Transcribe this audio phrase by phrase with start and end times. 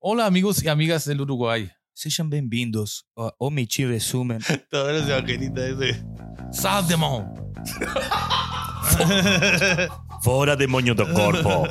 [0.00, 1.70] Hola amigos y amigas del Uruguay.
[1.92, 4.40] Sejam bem-vindos ao Omitir Resumen.
[4.70, 6.04] Todos los evangelitas ese.
[6.52, 7.24] Sal demon.
[10.22, 11.66] Fora demonio do corpo.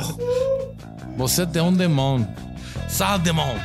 [1.18, 2.26] Você tem un demon.
[2.88, 3.58] Sal demon.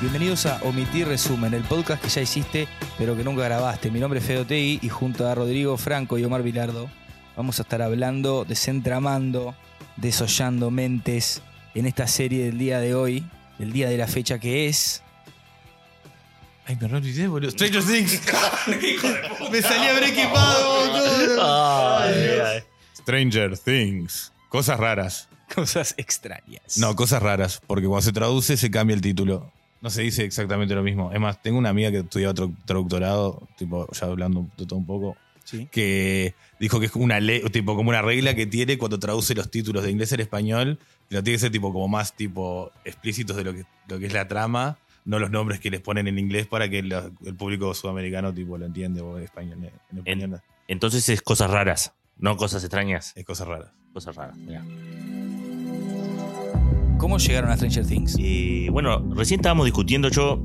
[0.00, 3.90] Bienvenidos a Omitir Resumen, el podcast que ya hiciste pero que nunca grabaste.
[3.90, 6.88] Mi nombre es Fede Otegui y junto a Rodrigo Franco y Omar Vilardo
[7.36, 9.54] vamos a estar hablando, desentramando,
[9.96, 11.42] desollando mentes
[11.74, 13.24] en esta serie del día de hoy,
[13.58, 15.02] el día de la fecha que es...
[16.66, 17.50] Ay, me olvidé, boludo.
[17.50, 18.20] Stranger Things.
[19.50, 21.98] Me salía Breaking Bad, boludo.
[21.98, 22.14] Ay,
[22.44, 22.62] ay.
[22.96, 24.32] Stranger Things.
[24.48, 25.28] Cosas raras.
[25.54, 26.78] Cosas extrañas.
[26.78, 29.52] No, cosas raras, porque cuando se traduce se cambia el título.
[29.80, 31.10] No se dice exactamente lo mismo.
[31.12, 34.86] Es más, tengo una amiga que estudiaba otro traductorado, tipo, ya hablando de todo un
[34.86, 35.68] poco, ¿Sí?
[35.70, 39.50] que dijo que es una ley, tipo, como una regla que tiene cuando traduce los
[39.50, 40.78] títulos de inglés al español,
[41.08, 44.06] que lo tiene que ser tipo como más tipo explícitos de lo que, lo que
[44.06, 47.34] es la trama, no los nombres que les ponen en inglés para que la- el
[47.34, 49.58] público sudamericano tipo lo entiende o en español.
[49.90, 53.12] En español Entonces es cosas raras, no cosas extrañas.
[53.16, 53.70] es cosas raras.
[53.92, 54.62] Cosas raras, mira.
[56.98, 58.16] ¿Cómo llegaron a Stranger Things?
[58.20, 60.40] Eh, bueno, recién estábamos discutiendo yo.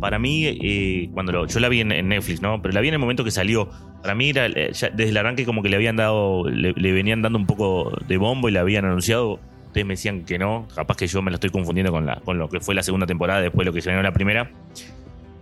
[0.00, 2.62] Para mí, eh, cuando lo- yo la vi en, en Netflix, ¿no?
[2.62, 3.68] Pero la vi en el momento que salió.
[4.02, 6.92] Para mí, era, eh, ya desde el arranque, como que le habían dado, le, le
[6.92, 9.40] venían dando un poco de bombo y la habían anunciado.
[9.66, 10.66] Ustedes me decían que no.
[10.74, 13.06] Capaz que yo me lo estoy confundiendo con, la, con lo que fue la segunda
[13.06, 14.50] temporada, después lo que salió en la primera.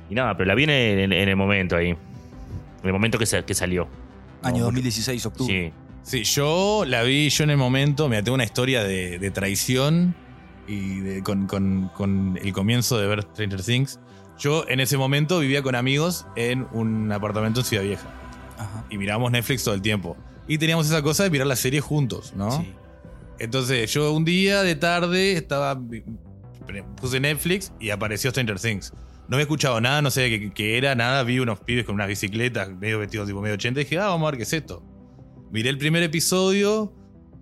[0.09, 1.91] Y nada, pero la vi en, en- en el momento ahí.
[1.91, 1.99] En
[2.85, 3.89] el momento que, sa- que salió.
[4.43, 5.73] Año No, 2016, octubre.
[5.73, 5.73] Sí.
[6.03, 10.15] Sí, yo la vi, yo en el momento, me tengo una historia de, de traición
[10.69, 13.99] y de- con, con- con el comienzo de ver Stranger Things.
[14.39, 18.07] Yo en ese momento vivía con amigos en un apartamento en Ciudad Vieja
[18.59, 18.85] Ajá.
[18.91, 20.17] y mirábamos Netflix todo el tiempo.
[20.47, 22.51] Y teníamos esa cosa de mirar la serie juntos, ¿no?
[22.51, 22.73] Sí.
[23.39, 25.81] Entonces yo un día de tarde estaba,
[27.01, 28.93] puse Netflix y apareció Stranger Things.
[29.29, 31.23] No había escuchado nada, no sabía qué, qué era, nada.
[31.25, 33.81] Vi unos pibes con unas bicicletas, medio vestidos tipo medio 80.
[33.81, 34.83] Y dije, ah, vamos a ver qué es esto.
[35.51, 36.93] Miré el primer episodio,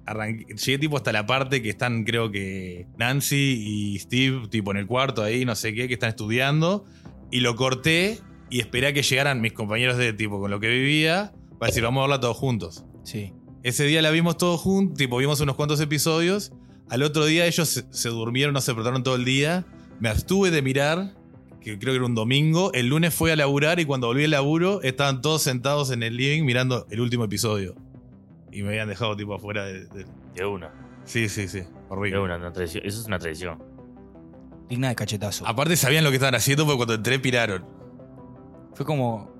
[0.06, 3.37] arranqué- llegué tipo hasta la parte que están, creo que Nancy
[3.94, 6.84] y Steve, tipo en el cuarto ahí, no sé qué, que están estudiando.
[7.31, 8.19] Y lo corté
[8.50, 11.82] y esperé a que llegaran mis compañeros de tipo con lo que vivía para decir,
[11.82, 12.84] vamos a verla todos juntos.
[13.04, 13.32] Sí.
[13.62, 16.53] Ese día la vimos todos juntos, tipo, vimos unos cuantos episodios.
[16.91, 19.66] Al otro día ellos se, se durmieron, no se despertaron todo el día.
[20.00, 21.15] Me abstuve de mirar,
[21.62, 22.72] que creo que era un domingo.
[22.75, 26.15] El lunes fui a laburar y cuando volví al laburo estaban todos sentados en el
[26.16, 27.75] living mirando el último episodio.
[28.54, 29.87] Y me habían dejado tipo afuera de...
[29.87, 30.70] de- De una.
[31.04, 31.60] Sí, sí, sí.
[31.60, 32.20] De Horrible.
[32.20, 32.48] una, una.
[32.48, 33.62] Eso es una tradición.
[34.69, 35.47] Digna de cachetazo.
[35.47, 37.66] Aparte sabían lo que estaban haciendo porque cuando entré piraron.
[38.75, 39.31] Fue como,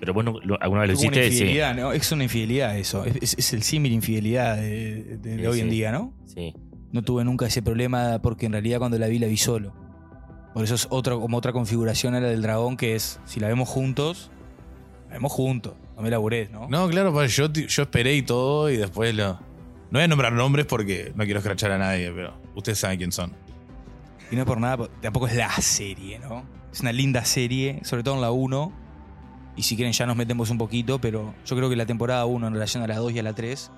[0.00, 1.42] Pero vos no- lo- alguna vez lo fue como una hiciste, sí.
[1.44, 1.92] infidelidad, ¿no?
[1.92, 3.04] Es una infidelidad eso.
[3.04, 5.70] Es, es- es el símil infidelidad de, de- de Sí, hoy en sí.
[5.70, 6.12] día, ¿no?
[6.26, 6.54] Sí.
[6.92, 9.72] No tuve nunca ese problema porque en realidad cuando la vi la vi solo.
[10.52, 13.48] Por eso es otra, como otra configuración a la del dragón que es, si la
[13.48, 14.30] vemos juntos,
[15.12, 15.74] vemos juntos.
[15.96, 16.68] No me laburés, ¿no?
[16.68, 19.34] No, claro, pues yo, yo esperé y todo y después lo...
[19.34, 23.12] No voy a nombrar nombres porque no quiero escrachar a nadie, pero ustedes saben quién
[23.12, 23.32] son.
[24.30, 26.44] Y no es por nada, po- tampoco es la serie, ¿no?
[26.72, 28.72] Es una linda serie, sobre todo en la 1.
[29.56, 32.46] Y si quieren ya nos metemos un poquito, pero yo creo que la temporada 1
[32.46, 33.70] en relación a la 2 y a la 3,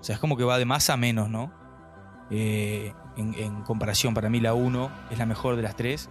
[0.00, 1.52] o sea, es como que va de más a menos, ¿no?
[2.32, 6.08] Eh, en, en comparación, para mí la 1 es la mejor de las tres,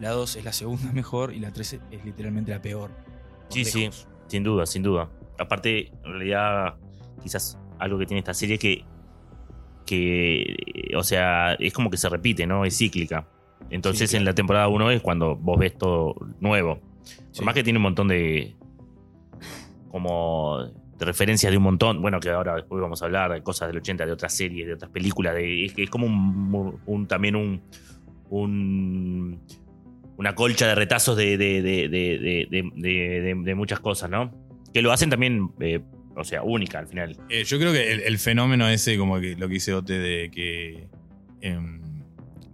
[0.00, 2.90] la 2 es la segunda mejor y la 3 es, es literalmente la peor.
[3.50, 3.90] Sí, sí.
[4.32, 5.10] Sin duda, sin duda.
[5.38, 6.74] Aparte, en realidad,
[7.22, 8.84] quizás algo que tiene esta serie es que,
[9.84, 12.64] que, eh, o sea, es como que se repite, ¿no?
[12.64, 13.26] Es cíclica.
[13.70, 16.76] Entonces, Sí, en la temporada 1 es cuando vos ves todo nuevo.
[16.80, 16.88] Por
[17.32, 17.44] Sí.
[17.44, 18.56] más que tiene un montón de.
[19.90, 20.58] como.
[20.98, 22.00] de referencias de un montón.
[22.00, 24.74] Bueno, que ahora después vamos a hablar de cosas del 80, de otras series, de
[24.74, 25.34] otras películas.
[25.34, 27.60] De, es, que es como un, un- también un.
[28.30, 29.40] un-
[30.16, 31.88] una colcha de retazos de, de, de,
[33.44, 34.30] de, muchas cosas, ¿no?
[34.72, 35.80] Que lo hacen también, eh,
[36.16, 37.16] o sea, única al final.
[37.28, 40.88] Eh, yo creo que el, fenómeno ese, como que lo que dice Ote, de que
[41.40, 41.80] em,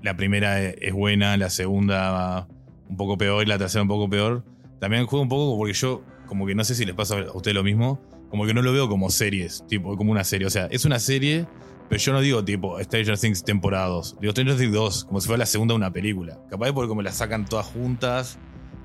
[0.03, 2.49] la primera es buena, la segunda
[2.89, 4.45] un poco peor y la tercera un poco peor,
[4.81, 7.55] también juega un poco porque yo, como que no sé si les pasa a ustedes
[7.55, 8.01] lo mismo,
[8.31, 10.47] como que no lo veo como series, tipo, como una serie.
[10.47, 11.47] O sea, es una serie,
[11.89, 14.19] pero yo no digo tipo Stranger Things temporada 2.
[14.21, 16.39] Digo Stranger Things 2, como si fuera la segunda de una película.
[16.51, 18.39] Capaz porque como la sacan todas juntas,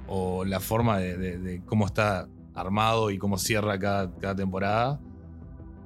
[0.07, 4.99] o la forma de, cómo está armado y cómo cierra cada, cada temporada.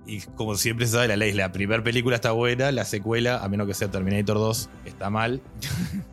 [0.06, 3.50] Y como siempre se sabe, la ley la primera película está buena, la secuela, a
[3.50, 5.42] menos que sea Terminator 2, está mal.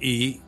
[0.01, 0.41] y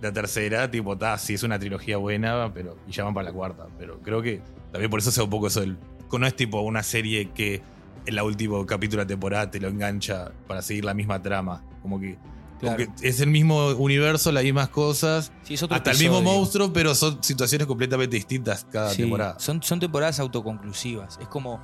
[0.00, 3.32] la tercera, tipo, está, sí es una trilogía buena, pero y ya van para la
[3.32, 3.66] cuarta.
[3.78, 4.42] Pero creo que
[4.72, 5.76] también por eso se da un poco eso del.
[6.12, 7.60] No es tipo una serie que
[8.06, 11.62] en la último capítulo de la temporada te lo engancha para seguir la misma trama.
[11.82, 12.14] Como que,
[12.60, 12.92] como Claro.
[12.98, 16.72] que es el mismo universo, las mismas cosas, Sí, es otro hasta el mismo monstruo,
[16.72, 19.38] pero son situaciones completamente distintas cada Sí, temporada.
[19.38, 21.18] Son, son temporadas autoconclusivas.
[21.20, 21.60] Es como.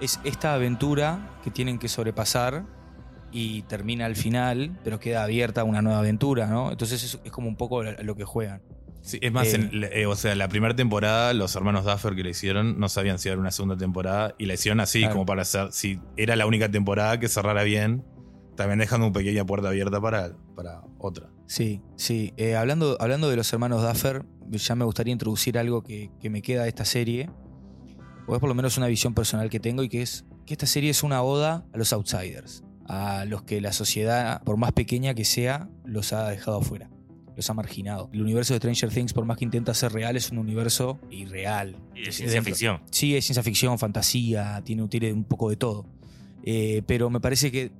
[0.00, 2.64] Es esta aventura que tienen que sobrepasar
[3.32, 6.70] y termina al final, pero queda abierta a una nueva aventura, ¿no?
[6.72, 8.60] Entonces es, es como un poco lo que juegan.
[9.04, 12.14] Sí, es más, Eh, en la- eh, o sea, la primera temporada, los hermanos Duffer
[12.14, 15.12] que le hicieron no sabían si era una segunda temporada y la hicieron así, Claro.
[15.12, 18.02] como para hacer, si era la única temporada que cerrara bien,
[18.56, 21.28] también dejando una pequeña puerta abierta para, para otra.
[21.46, 22.32] Sí, sí.
[22.38, 26.40] Eh, hablando, hablando de los hermanos Duffer, ya me gustaría introducir algo que, que me
[26.40, 27.28] queda de esta serie.
[28.26, 30.64] O es por lo menos una visión personal que tengo y que es que esta
[30.66, 32.64] serie es una oda a los outsiders.
[32.88, 36.88] A los que la sociedad, por más pequeña que sea, los ha dejado afuera.
[37.36, 38.08] Los ha marginado.
[38.12, 41.76] El universo de Stranger Things, por más que intenta ser real, es un universo irreal.
[41.94, 42.80] Y de Es ciencia ficción.
[42.90, 45.86] Sí, es ciencia ficción, fantasía, tiene, tiene un poco de todo.
[46.44, 47.72] Eh, pero me parece que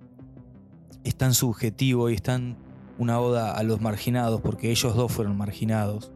[1.04, 2.56] es tan subjetivo y es tan
[2.98, 6.12] una oda a los marginados, porque ellos dos fueron marginados,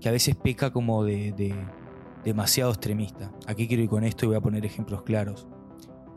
[0.00, 1.54] que a veces peca como de, de
[2.24, 3.32] demasiado extremista.
[3.46, 5.46] Aquí quiero ir con esto y voy a poner ejemplos claros.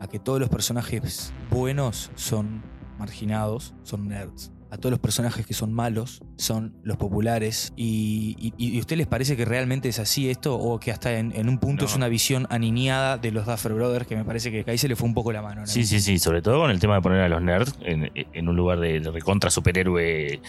[0.00, 2.62] A que todos los personajes buenos son
[2.98, 4.52] marginados, son nerds.
[4.70, 7.72] A todos los personajes que son malos son los populares.
[7.76, 10.56] ¿Y, y, y a usted les parece que realmente es así esto?
[10.56, 11.88] ¿O que hasta en, en un punto No.
[11.90, 14.06] es una visión aniñada de los Duffer Brothers?
[14.08, 15.60] Que me parece que ahí se le fue un poco la mano.
[15.60, 15.66] ¿no?
[15.68, 16.18] Sí, sí, sí.
[16.18, 18.98] Sobre todo con el tema de poner a los nerds en, en un lugar de,
[19.00, 20.40] de recontra superhéroe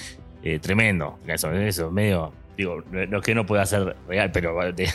[0.43, 1.19] eh, tremendo.
[1.27, 2.33] Eso, eso, medio.
[2.57, 4.89] Digo, no es que no pueda ser real, pero de-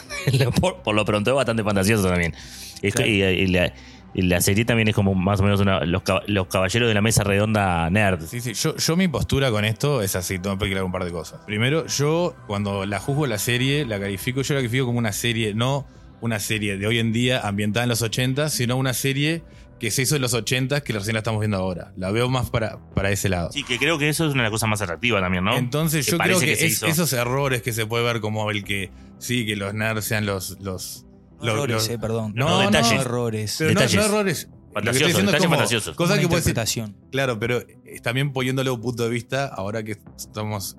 [0.61, 2.35] por, por lo pronto es bastante fantasioso también.
[2.83, 3.09] Es que- Claro.
[3.11, 3.73] y, y la,
[4.15, 7.01] y la serie también es como más o menos una, los, los caballeros de la
[7.01, 8.27] mesa redonda nerd.
[8.27, 8.53] Sí, sí.
[8.55, 11.41] Yo, yo mi postura con esto es así, tengo que aclarar un par de cosas.
[11.47, 15.55] Primero, yo cuando la juzgo la serie, la califico, yo la califico como una serie,
[15.55, 15.87] no
[16.21, 19.43] una serie de hoy en día ambientada en los 80, sino una serie
[19.81, 21.93] que se hizo en los 80 que recién la estamos viendo ahora.
[21.97, 23.51] La veo más para, para ese lado.
[23.51, 25.57] Sí, que creo que eso es una de las cosas más atractivas también, ¿no?
[25.57, 28.93] Entonces Que yo creo que, es- esos errores que se puede ver como el que
[29.19, 30.59] sí, que los nerds sean los...
[30.61, 31.07] los
[31.43, 32.33] No los- errores, eh, perdón.
[32.35, 33.01] No, no, detalles.
[33.01, 33.55] errores.
[33.59, 34.01] pero no, detalles.
[34.01, 34.49] no errores.
[34.49, 35.97] Lo que estoy Fantasiosos, diciendo es detalles como fantasiosos.
[35.97, 36.97] Cosas Una que puede ser interpretación.
[37.11, 37.63] Claro, pero
[38.03, 40.77] también poniéndole un punto de vista, ahora que estamos,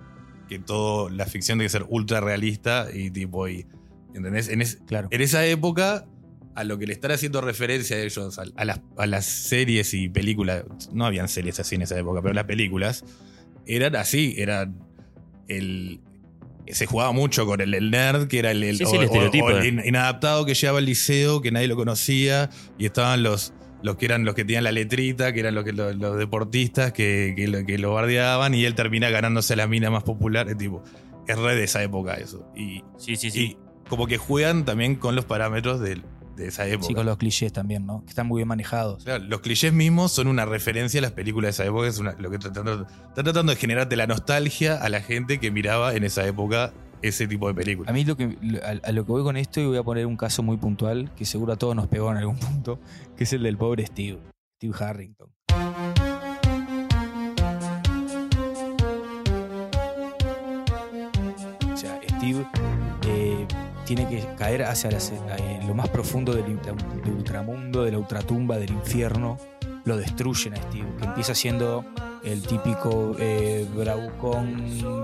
[0.50, 3.68] que todo, la ficción tiene que ser ultra realista y tipo, y,
[4.16, 4.50] ¿entendés?
[4.50, 5.10] En, es- Claro.
[5.12, 6.06] en esa época,
[6.56, 9.94] a lo que le están haciendo referencia a ellos, a, a las, a las series
[9.94, 13.06] y películas, no habían series así en esa época, pero las películas
[13.68, 14.76] eran así, eran
[15.48, 16.00] el...
[16.68, 19.50] Se jugaba mucho con el, el nerd, que era el, el- Sí, sí, el estereotipo.
[19.86, 24.24] inadaptado que llegaba al liceo, que nadie lo conocía, y estaban los, los que eran
[24.26, 27.66] los que tenían la letrita, que eran los, que, los, los deportistas que, que, lo,
[27.66, 30.48] que lo bardeaban, y él termina ganándose la mina más popular.
[30.50, 30.82] Es tipo,
[31.28, 32.48] es re de esa época eso.
[32.56, 33.42] Y, Sí, sí, sí.
[33.42, 33.58] y
[33.90, 36.04] como que juegan también con los parámetros del-
[36.36, 36.88] de, esa época.
[36.88, 38.04] Sí, con los clichés también, ¿no?
[38.04, 39.04] Que están muy bien manejados.
[39.04, 41.88] Claro, los clichés mismos son una referencia a las películas de esa época.
[41.88, 45.40] Es una- lo que están tratando, están tratando de generarte la nostalgia a la gente
[45.40, 47.90] que miraba en esa época ese tipo de películas.
[47.90, 50.06] A mí lo que, a, a lo que voy con esto, y voy a poner
[50.06, 52.80] un caso muy puntual, que seguro a todos nos pegó en algún punto,
[53.18, 54.20] que es el del pobre Steve,
[54.58, 55.30] Steve Harrington.
[61.74, 62.46] O sea, Steve
[63.96, 66.74] tiene que caer hacia las- eh, lo más profundo del, ultra-
[67.04, 69.38] del ultramundo, de la ultratumba, del infierno.
[69.86, 71.84] Lo destruyen a Steve, que empieza siendo
[72.24, 74.64] el típico eh, bravucón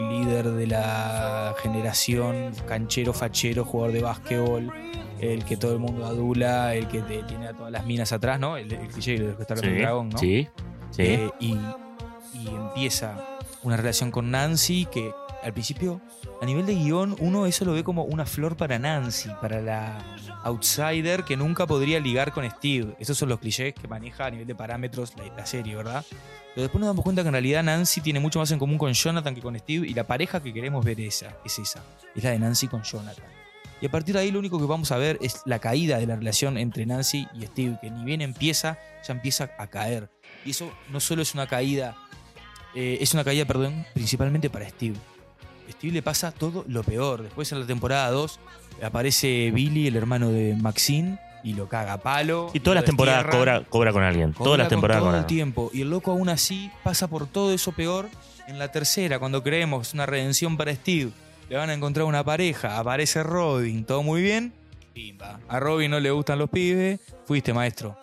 [0.10, 4.72] líder de la generación, canchero, fachero, jugador de básquetbol,
[5.20, 8.40] el que todo el mundo adula, el que te- tiene a todas las minas atrás,
[8.40, 8.56] ¿no?
[8.56, 10.18] El, el cliché de lo que está hablando el dragón, ¿no?
[10.18, 10.48] sí,
[10.92, 11.02] sí.
[11.02, 11.58] Eh, y,
[12.36, 13.18] y empieza
[13.64, 15.12] una relación con Nancy que
[15.50, 16.02] al principio,
[16.42, 19.98] a nivel de guion, uno eso lo ve como una flor para Nancy, para la
[20.44, 22.96] outsider que nunca podría ligar con Steve.
[23.00, 26.06] Esos son los clichés que maneja a nivel de parámetros la, serie, ¿verdad?
[26.56, 28.94] Pero después nos damos cuenta que en realidad Nancy tiene mucho más en común con
[28.94, 31.84] Jonathan que con Steve y la pareja que queremos ver esa, es esa,
[32.16, 33.26] es la de Nancy con Jonathan.
[33.82, 36.06] Y a partir de ahí lo único que vamos a ver es la caída de
[36.06, 38.78] la relación entre Nancy y Steve, que ni bien empieza,
[39.08, 40.10] ya empieza a caer.
[40.46, 41.96] Y eso no solo es una caída,
[42.76, 44.96] eh, es una caída, perdón, principalmente para Steve.
[45.72, 47.24] Steve le pasa todo lo peor.
[47.24, 48.40] Después en la temporada 2
[48.84, 52.52] aparece Billy, el hermano de Maxine, y lo caga a palo.
[52.54, 54.34] Y todas las temporadas cobra, cobra con alguien.
[54.34, 55.38] Cobra todas las con temporadas todo con el alguien.
[55.38, 55.72] tiempo.
[55.74, 58.10] Y el loco aún así pasa por todo eso peor
[58.48, 61.12] en la tercera, cuando creemos una redención para Steve.
[61.50, 64.54] Le van a encontrar una pareja, aparece Robin, todo muy bien.
[64.94, 65.40] Pimba.
[65.48, 67.98] A Robin no le gustan los pibes, fuiste maestro.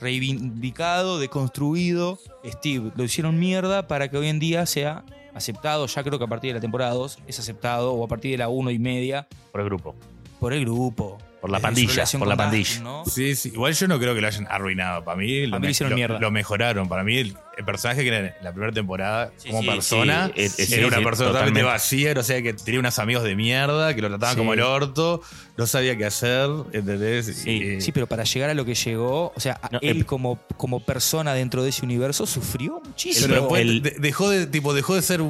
[0.00, 2.18] Reivindicado, deconstruido.
[2.44, 5.86] Steve lo hicieron mierda para que hoy en día sea aceptado.
[5.86, 8.38] Ya creo que a partir de la temporada 2 es aceptado, o a partir de
[8.38, 9.94] la 1 y media, Por el grupo.
[10.38, 11.18] por el grupo.
[11.40, 12.82] Por la su pandilla, por la pandilla.
[13.06, 13.48] Sí, sí.
[13.48, 15.02] Igual yo no creo que lo hayan arruinado.
[15.04, 16.18] Para mí, lo, mí lo me- hicieron lo- mierda.
[16.18, 16.86] lo mejoraron.
[16.88, 20.30] Para mí, el, el personaje que era en la primera temporada, Sí, como sí, persona,
[20.36, 21.62] sí, era una sí, persona totalmente totalmente.
[21.62, 22.12] vacía.
[22.18, 24.38] O sea, que tenía unos amigos de mierda que lo trataban Sí.
[24.38, 25.22] como el orto.
[25.56, 26.48] No sabía qué hacer.
[26.72, 27.26] ¿Entendés?
[27.38, 30.06] Sí, Y- Sí, pero para llegar a lo que llegó, o sea, No, él el-
[30.06, 33.28] como, como persona dentro de ese universo sufrió muchísimo.
[33.28, 35.20] Pero el- dejó de tipo dejó de ser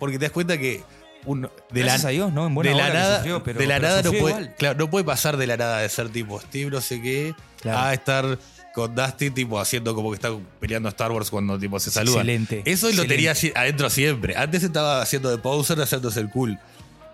[0.00, 0.82] porque te das cuenta que
[1.26, 1.48] un- de
[1.80, 2.46] la, Gracias a Dios, ¿no?
[2.46, 4.54] En buena de la nada sufrió, pero- de la pero nada no puede igual.
[4.58, 7.78] claro, no puede pasar de la nada de ser tipo Steve no sé qué Claro.
[7.78, 8.38] a estar
[8.74, 12.62] con Dusty tipo haciendo como que está peleando Star Wars cuando tipo se saludan Excelente.
[12.70, 13.14] eso lo excelente.
[13.14, 16.58] tenía así adentro siempre antes estaba haciendo de poser haciéndose el cool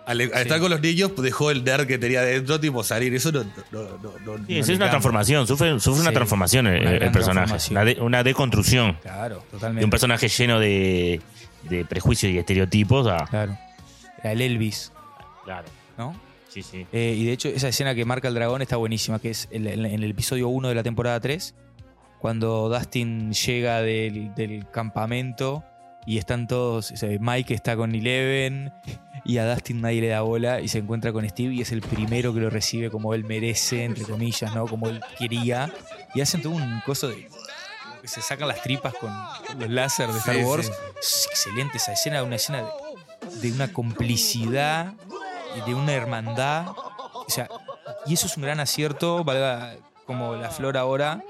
[0.07, 3.13] al, al estar con los niños pues, dejó el nerd que tenía adentro tipo salir
[3.13, 6.65] eso no, no, no, no- no Sí, le es una transformación, sufre, sufre una transformación
[6.67, 7.47] el, una el gran personaje.
[7.47, 7.77] transformación.
[7.77, 9.43] Una, de- una deconstrucción Claro,
[9.75, 11.21] de un personaje lleno de,
[11.69, 13.25] de prejuicios y estereotipos a.
[13.27, 13.55] Claro.
[14.23, 14.91] Era el Elvis,
[15.43, 15.67] Claro.
[15.97, 16.15] ¿no?
[16.49, 16.85] Sí, sí.
[16.91, 19.67] Eh, y de hecho, esa escena que marca el dragón está buenísima, que es en,
[19.67, 21.55] en- en el episodio 1 de la temporada 3,
[22.19, 25.63] cuando Dustin llega del, del campamento
[26.05, 28.71] y están todos, o sea, Mike está con Eleven
[29.23, 31.81] y a Dustin nadie le da bola y se encuentra con Steve y es el
[31.81, 34.67] primero que lo recibe como él merece, entre comillas, ¿no?
[34.67, 35.71] Como él quería.
[36.13, 37.27] Y hacen todo un coso de...
[38.01, 39.09] que se sacan las tripas con
[39.59, 40.65] los láser de Star Sí, Wars.
[40.67, 40.71] sí.
[40.99, 42.63] Es excelente esa escena, una escena
[43.41, 44.93] de, una complicidad
[45.57, 46.67] y de una hermandad.
[47.13, 47.47] O sea,
[48.05, 49.75] y eso es un gran acierto, valga
[50.05, 51.23] como la flor ahora,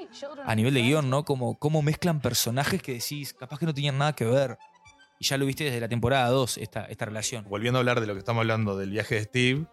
[0.46, 1.24] a nivel de guion, ¿no?
[1.24, 4.58] Como cómo mezclan personajes que decís, capaz que no tenían nada que ver.
[5.20, 7.46] Y ya lo viste desde la temporada 2, esta, esta relación.
[7.48, 9.66] volviendo a hablar de lo que estamos hablando del viaje de Steve,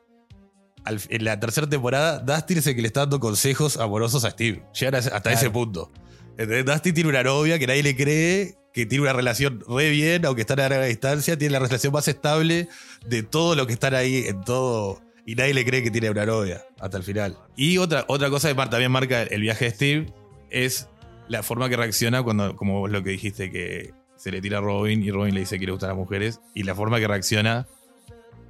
[0.85, 4.31] al- en la tercera temporada, Dustin es el que le está dando consejos amorosos a
[4.31, 4.63] Steve.
[4.79, 5.37] Llegan hasta Claro.
[5.39, 5.91] ese punto.
[6.37, 10.43] Dustin tiene una novia que nadie le cree, que tiene una relación re bien, aunque
[10.43, 12.69] está a larga distancia, tiene la relación más estable
[13.05, 15.01] de todo lo que están ahí en todo.
[15.27, 17.37] Y nadie le cree que tiene una novia hasta el final.
[17.57, 20.13] Y otra, otra cosa que también marca el viaje de Steve
[20.51, 20.89] es
[21.27, 24.61] la forma que reacciona cuando, como vos lo que dijiste, que se le tira a
[24.61, 26.41] Robin y Robin le dice que le gustan las mujeres.
[26.55, 27.67] Y la forma que reacciona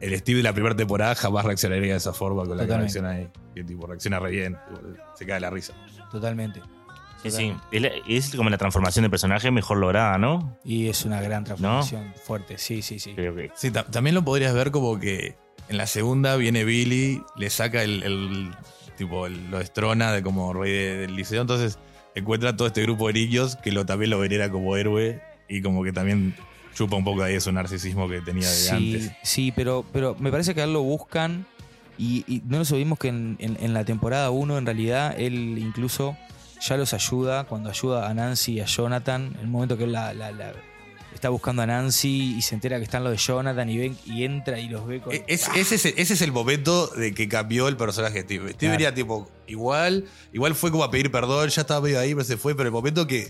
[0.01, 3.01] el Steve de la primera temporada jamás reaccionaría de esa forma con la que Totalmente.
[3.01, 3.29] reacciona ahí.
[3.55, 4.59] Que tipo, reacciona re bien.
[4.69, 4.81] tipo,
[5.15, 5.73] se cae la risa.
[6.11, 6.61] Totalmente.
[7.23, 7.53] Sí, sí.
[7.73, 10.57] Es, la- es como la transformación de personaje mejor lograda, ¿no?
[10.65, 13.13] Y es una gran transformación fuerte, sí, sí, sí.
[13.15, 13.51] Creo que.
[13.55, 15.37] Sí, ta- también lo podrías ver como que
[15.69, 18.51] en la segunda viene Billy, le saca el, el-
[18.97, 21.79] tipo, el- lo destrona de como rey de- del liceo, entonces
[22.15, 25.83] encuentra todo este grupo de niños que lo, también lo venera como héroe y como
[25.85, 26.35] que también
[26.75, 29.13] chupa un poco ahí ese narcisismo que tenía de Sí, antes.
[29.23, 31.47] sí, pero, pero me parece que a él lo buscan
[31.97, 35.59] y, y no nos olvidemos que en, en- en la temporada 1 en realidad él
[35.59, 36.17] incluso
[36.61, 39.93] ya los ayuda cuando ayuda a Nancy y a Jonathan, en el momento que él
[39.93, 40.53] la, la- la-
[41.15, 44.23] está buscando a Nancy y se entera que están los de Jonathan y, ven, y
[44.25, 45.13] entra y los ve con...
[45.13, 48.23] E- es- ese, es el, ese es el momento de que cambió el personaje de
[48.23, 48.45] Steve.
[48.53, 48.73] Steve Claro.
[48.75, 52.37] venía tipo igual, igual fue como a pedir perdón, ya estaba medio ahí, pero se
[52.37, 53.29] fue, pero el momento que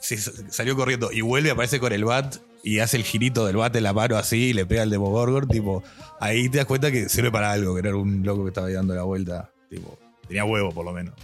[0.00, 0.16] se
[0.52, 3.82] salió corriendo y vuelve, aparece con el bat y hace el girito del bat en
[3.82, 5.82] la mano así y le pega el Demogorgon, tipo,
[6.20, 8.74] ahí te das cuenta que sirve para algo, que era un loco que estaba ahí
[8.74, 11.14] dando la vuelta, tipo, tenía huevo por lo menos.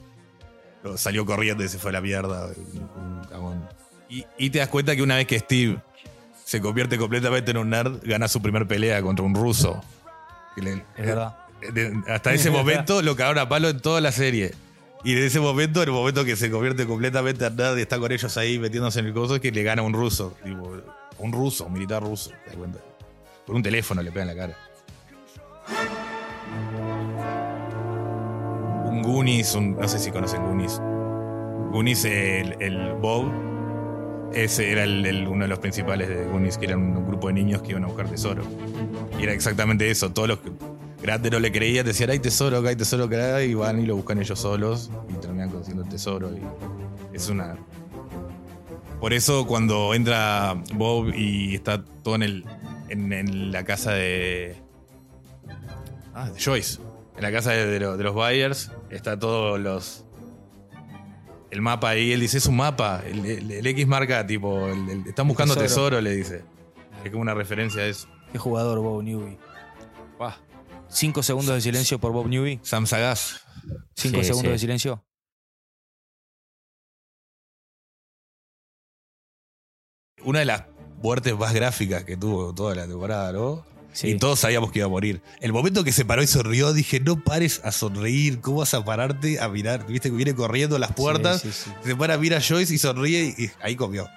[0.96, 3.68] Salió corriendo y se fue a la mierda, un- un cagón.
[4.08, 5.78] Y, y te das cuenta que una vez que Steve
[6.44, 9.82] se convierte completamente en un nerd, gana su primer pelea contra un ruso.
[10.56, 11.36] Le- Es verdad.
[11.72, 14.52] de- hasta ese momento lo cagaron a palo en toda la serie.
[15.04, 17.98] Y de ese momento, en el momento que se convierte completamente en nerd y está
[17.98, 20.36] con ellos ahí metiéndose en el coso, es que le gana un ruso.
[20.44, 20.76] Tipo,
[21.18, 22.78] un ruso, un militar ruso, te das cuenta.
[23.46, 24.58] Con un teléfono le pega en la cara.
[28.90, 30.80] Un Goonies, un- no sé si conocen Goonies.
[31.70, 33.30] Goonies, el, Bob,
[34.34, 34.84] ese era
[35.28, 37.86] uno de los principales de Goonies, que eran un grupo de niños que iban a
[37.86, 38.42] buscar tesoro.
[39.18, 40.10] Y era exactamente eso.
[40.10, 40.50] Todos los que
[41.00, 43.08] grandes no le creían, decían, hay tesoro acá, hay tesoro
[43.40, 46.30] y van y lo buscan ellos solos y terminan consiguiendo el tesoro.
[47.12, 47.56] Es una.
[49.00, 54.56] Por eso, cuando entra Bob y está todo en, la casa de.
[56.12, 56.80] Ah, de Joyce.
[57.16, 60.04] En la casa de, de los Byers, está todos los.
[61.50, 63.02] El mapa ahí, él dice, es un mapa.
[63.04, 65.96] El, el- el X marca, tipo, el- el- están buscando Tesoro.
[65.96, 66.44] tesoro, le dice.
[67.04, 68.08] Es como una referencia a eso.
[68.32, 69.38] Qué jugador Bob Newby.
[70.88, 72.58] Cinco segundos de silencio por Bob Newby.
[72.62, 73.44] Sam Sagaz.
[73.94, 74.52] Cinco Sí, segundos sí.
[74.52, 75.04] de silencio.
[80.22, 80.64] Una de las
[81.02, 83.64] muertes más gráficas que tuvo toda la temporada, ¿no?
[83.92, 84.08] Sí.
[84.10, 85.20] Y todos sabíamos que iba a morir.
[85.40, 88.84] El momento que se paró y sonrió, dije, no pares a sonreír, ¿cómo vas a
[88.84, 89.86] pararte a mirar?
[89.86, 91.70] Viste que viene corriendo a las puertas, Sí, sí, sí.
[91.88, 94.08] se para, mira a Joyce y sonríe y, y ahí comió.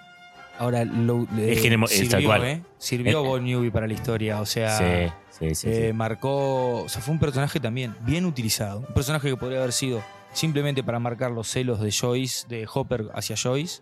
[0.59, 2.43] Ahora, lo, que nemo- es tal sirvió, cual.
[2.45, 2.61] ¿eh?
[2.77, 5.67] Sirvió Eh, Bob Newby para la historia, o sea, Sí, sí, sí.
[5.69, 5.93] eh, sí.
[5.93, 8.81] marcó, o sea, fue un personaje también bien utilizado.
[8.87, 10.03] Un personaje que podría haber sido
[10.33, 13.81] simplemente para marcar los celos de Joyce, de Hopper hacia Joyce,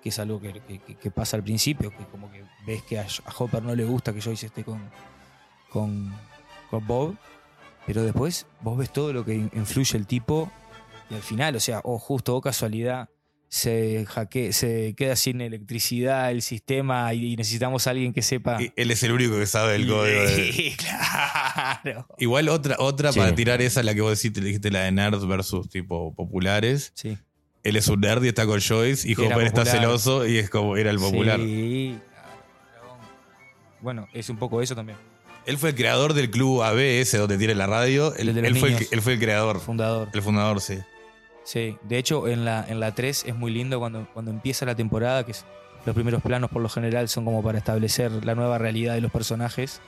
[0.00, 3.00] que es algo que, que- que- que pasa al principio, que como que ves que
[3.00, 4.80] a, a Hopper no le gusta que Joyce esté con,
[5.72, 6.14] con,
[6.70, 7.16] con Bob,
[7.86, 10.50] pero después vos ves todo lo que in- influye el tipo
[11.10, 13.08] y al final, o sea, o justo o casualidad,
[13.48, 18.62] se hackea, se queda sin electricidad el sistema y, necesitamos a alguien que sepa.
[18.62, 20.22] Y Él es el único que sabe el código.
[20.22, 22.06] de- Sí, claro.
[22.18, 23.18] Igual otra, otra Sí.
[23.18, 26.92] para tirar esa, la que vos decís, te dijiste la de nerds versus tipo populares.
[26.94, 27.18] Sí.
[27.62, 30.76] Él es un nerd y está con Joyce y Hopper está celoso y es como
[30.78, 31.38] era el popular.
[31.38, 31.98] Sí.
[33.80, 34.96] Bueno, es un poco eso también.
[35.46, 38.14] Él fue el creador del club ABS donde tiene la radio.
[38.14, 40.08] Él, fue el, él fue el creador, Fundador.
[40.12, 40.78] el fundador, sí.
[41.44, 41.76] Sí.
[41.82, 45.24] De hecho, en la, en la 3 es muy lindo cuando, cuando empieza la temporada,
[45.24, 45.44] que es-
[45.84, 49.10] los primeros planos por lo general son como para establecer la nueva realidad de los
[49.10, 49.80] personajes.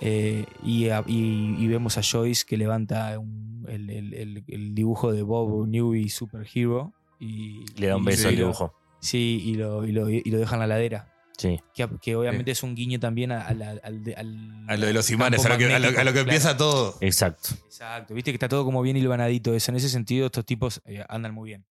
[0.00, 4.74] Eh, y, a- y- y vemos a Joyce que levanta un- el, el- el- el
[4.74, 6.92] dibujo de Bob Newby Superhero.
[7.20, 8.74] Y, Le da un y- beso al dibujo.
[9.00, 11.12] Sí, y lo, y lo, y lo deja en la ladera.
[11.36, 11.60] Sí.
[11.74, 14.86] Que, que obviamente es un guiño también a, a la- al, de- al- A lo
[14.86, 16.96] de los imanes, a campo lo que, a lo- a lo que empieza todo.
[17.00, 17.50] Exacto.
[17.66, 19.70] Exacto, viste que está todo como bien hilvanadito eso.
[19.70, 21.64] En ese sentido, estos tipos eh, andan muy bien.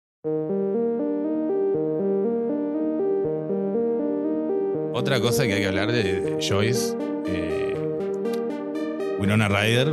[4.93, 6.95] Otra cosa que hay que hablar de, de Joyce,
[7.27, 7.75] eh,
[9.19, 9.89] Winona Ryder,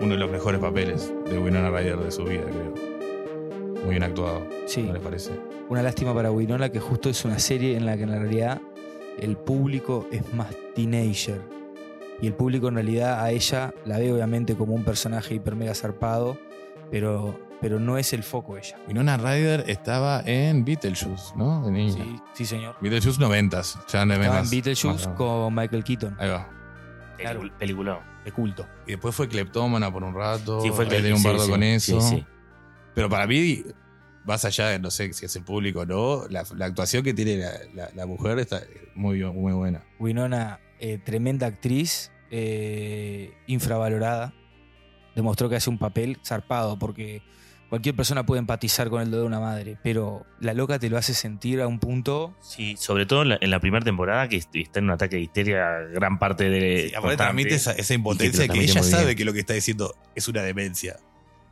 [0.00, 2.74] uno de los mejores papeles de Winona Ryder de su vida, creo.
[3.82, 5.30] Muy bien actuado, Sí, ¿no les parece?
[5.68, 8.60] una lástima para Winona que justo es una serie en la que en realidad
[9.18, 11.40] el público es más teenager.
[12.20, 15.74] Y el público en realidad a ella la ve obviamente como un personaje hiper mega
[15.74, 16.38] zarpado,
[16.90, 18.78] pero, pero no es el foco ella.
[18.88, 21.64] Winona Ryder estaba en Beetlejuice, ¿no?
[21.66, 21.92] De niña.
[22.04, 22.76] Sí, sí señor.
[22.80, 26.48] Beetlejuice noventas, ya no Estaba en Beetlejuice más- con Michael Keaton, Ahí va.
[27.18, 27.40] Claro.
[27.58, 27.98] Peliculón.
[28.24, 28.66] de culto.
[28.86, 30.60] Y después fue cleptómana por un rato.
[30.60, 32.00] Sí, fue ahí el tenía un bardo sí, con eso.
[32.00, 32.24] Sí, sí.
[32.94, 33.62] Pero para mí,
[34.26, 37.14] más allá de no sé si es el público o no, la, la actuación que
[37.14, 38.62] tiene la, la- la mujer está
[38.94, 39.84] muy, muy buena.
[39.98, 44.34] Winona, eh, tremenda actriz, eh, infravalorada.
[45.14, 47.22] Demostró que hace un papel zarpado, porque
[47.70, 50.98] cualquier persona puede empatizar con el dolor de una madre, pero la loca te lo
[50.98, 52.36] hace sentir a un punto.
[52.42, 55.16] Sí, sobre todo en la, en la primera temporada que est- está en un ataque
[55.16, 56.88] de histeria gran parte de...
[56.90, 59.16] Sí, aparte transmite esa, esa impotencia que que, ella sabe bien.
[59.16, 60.96] que lo que está diciendo es una demencia.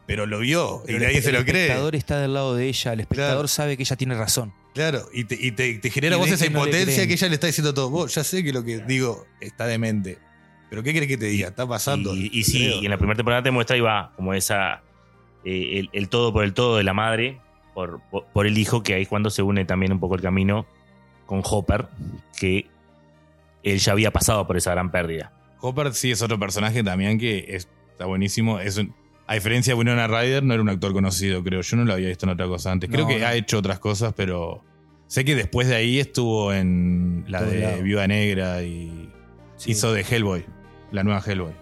[0.07, 1.63] Pero lo vio Pero y nadie el, se lo el cree.
[1.63, 3.49] espectador está del lado de ella, el espectador Claro.
[3.49, 4.53] sabe que ella tiene razón.
[4.75, 7.35] Claro, y te, y te- te genera Y vos esa no impotencia que ella le
[7.35, 7.91] está diciendo todo.
[7.91, 10.19] Vos, ya sé que lo que digo está demente.
[10.69, 11.49] Pero ¿qué querés que te diga?
[11.49, 12.15] Está pasando.
[12.17, 14.83] Y, y sí, y en la primera temporada te muestra y va como esa.
[15.45, 17.39] eh, el, el todo por el todo de la madre,
[17.73, 20.23] por, por, por el hijo, que ahí es cuando se une también un poco el
[20.23, 20.67] camino
[21.27, 21.87] con Hopper,
[22.39, 22.67] que
[23.63, 25.33] él ya había pasado por esa gran pérdida.
[25.61, 28.59] Hopper sí es otro personaje también que es- está buenísimo.
[28.59, 28.95] Es un-
[29.27, 31.61] a diferencia de Winona Ryder, no era un actor conocido, creo.
[31.63, 32.91] Yo no lo había visto en otra cosa antes.
[32.91, 33.27] Creo No, que no.
[33.27, 34.63] ha hecho otras cosas, pero
[35.07, 37.83] sé que después de ahí estuvo en la Todo de lado.
[37.83, 39.09] Viuda Negra y
[39.57, 39.71] Sí.
[39.73, 40.45] hizo de Hellboy,
[40.93, 41.53] la nueva Hellboy.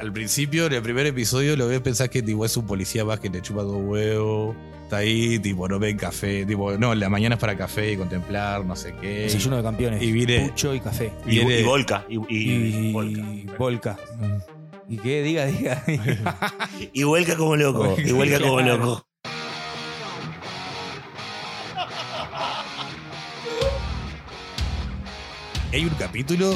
[0.00, 3.20] Al principio, en el primer episodio, lo ves pensás que tipo, es un policía más
[3.20, 4.54] que te chupa dos huevos.
[4.84, 6.46] Está ahí, tipo, no ven café.
[6.46, 9.20] Tipo, no, la mañana es para café y contemplar, no sé qué.
[9.24, 10.02] Desayuno de campeones.
[10.02, 11.12] y viene- Pucho y café.
[11.26, 12.04] Y, Viene- y Volca.
[12.08, 13.22] Y, y, Y, Volca.
[13.58, 13.96] Volca.
[14.88, 15.22] ¿Y qué?
[15.22, 15.84] Diga, diga.
[16.92, 17.94] Y Volca como loco.
[17.98, 19.04] Y Volca como loco.
[25.70, 26.54] Hay un capítulo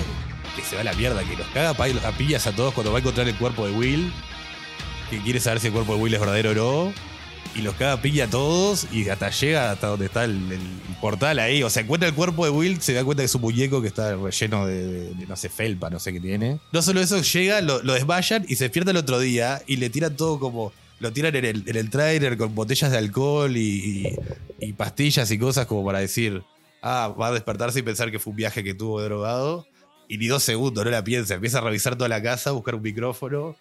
[0.56, 2.98] que se va a la mierda, que los caga a pillas a todos cuando va
[2.98, 4.12] a encontrar el cuerpo de Will,
[5.10, 6.94] que quiere saber si el cuerpo de Will es verdadero o no,
[7.54, 10.40] y los caga a pilla a todos y hasta llega hasta donde está el,
[11.00, 11.62] portal ahí.
[11.62, 13.88] O sea, encuentra el cuerpo de Will, se da cuenta que es un muñeco que
[13.88, 16.60] está relleno de, no sé, felpa, no sé qué tiene.
[16.72, 19.90] No solo eso, llega, lo, lo desmayan y se despierta el otro día y le
[19.90, 20.72] tiran todo como...
[21.00, 23.60] Lo tiran en el, en el trailer con botellas de alcohol y,
[24.06, 24.16] y-
[24.60, 26.44] y pastillas y cosas como para decir,
[26.80, 29.66] ah, va a despertarse y pensar que fue un viaje que tuvo drogado.
[30.08, 31.34] Y ni dos segundos, no la piensa.
[31.34, 33.56] Empieza a revisar toda la casa, buscar un micrófono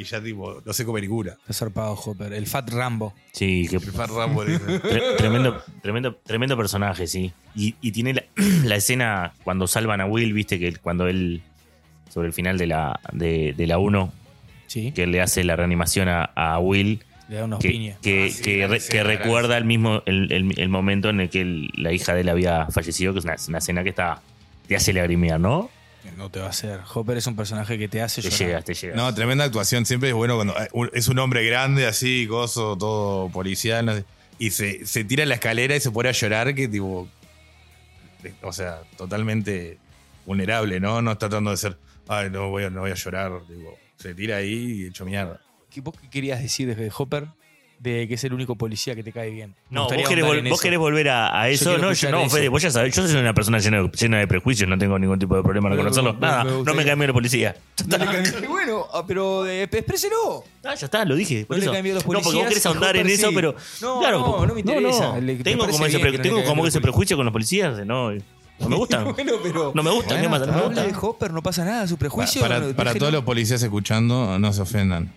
[0.00, 1.32] y ya tipo, no se come ninguna.
[1.32, 2.32] Está zarpado Hopper.
[2.32, 3.14] El Fat Rambo.
[3.32, 4.64] Sí, que El Fat Rambo dice.
[4.82, 7.32] Tre- tremendo, tremendo, tremendo personaje, sí.
[7.54, 8.24] Y, y tiene la,
[8.64, 11.42] la escena cuando salvan a Will, viste, que cuando él,
[12.10, 14.12] sobre el final de la, de, de la 1,
[14.66, 14.92] Sí.
[14.92, 17.98] que él le hace la reanimación a, a Will, Le da unos que, piñas.
[18.00, 20.68] que, Ah, sí, que la re- escena, que la recuerda el mismo el, el- el
[20.68, 23.58] momento en el que el- la hija de él había fallecido, que es una, una
[23.58, 24.20] escena que está
[24.66, 25.70] te hace lagrimear, ¿no?
[26.16, 26.80] No te va a hacer.
[26.94, 28.46] Hopper es un personaje que te hace Te llorar.
[28.46, 28.96] llegas, te llegas.
[28.96, 29.84] No, tremenda actuación.
[29.86, 33.84] Siempre es bueno cuando eh, es un hombre grande, así, gozo, todo policial.
[33.86, 34.04] no sé,
[34.38, 37.08] y se, se tira a la escalera y se pone a llorar, que tipo.
[38.42, 39.78] o sea, totalmente
[40.26, 41.02] vulnerable, ¿no?
[41.02, 41.76] No está tratando de ser,
[42.08, 43.32] ay, no voy a, no voy a llorar.
[43.48, 45.40] Digo, se tira ahí y hecho mierda.
[45.70, 47.26] ¿Qué- ¿Vos qué querías decir desde Hopper?
[47.80, 49.50] De que es el único policía que te cae bien.
[49.70, 50.62] Me No, vos querés, ahondar vol- en vos eso.
[50.62, 51.66] querés volver a, a eso.
[51.66, 52.36] quiero No, yo, escuchar no eso.
[52.36, 54.98] Fede, vos ya sabés, yo soy una persona llena de, llena de prejuicios, no tengo
[54.98, 56.14] ningún tipo de problema con Bueno, conocerlo.
[56.14, 57.56] me- Nada, me no me gustaría- cae bien la policía.
[57.86, 60.42] No le bueno, ah, pero eh, expréselo.
[60.64, 61.46] Ah, ya está, lo dije.
[61.46, 61.72] Por No le eso.
[61.72, 63.34] caen bien los no, porque vos policías querés ahondar en eso, sí.
[63.34, 63.54] pero.
[63.80, 65.18] No, claro, no, no me interesa.
[65.20, 67.16] Le- me tengo parece como ese, bien pre- que no le tengo como ese prejuicio
[67.16, 67.86] con los policías.
[67.86, 68.10] No,
[68.58, 69.04] no me gustan.
[69.14, 69.70] bueno, pero.
[69.72, 70.40] No me gustan, ¿qué más?
[70.40, 71.04] No me habla de gustan.
[71.10, 72.40] Hopper, no pasa nada, su prejuicio.
[72.42, 72.98] Para, no, para déjelo.
[72.98, 75.12] todos los policías escuchando, no se ofendan.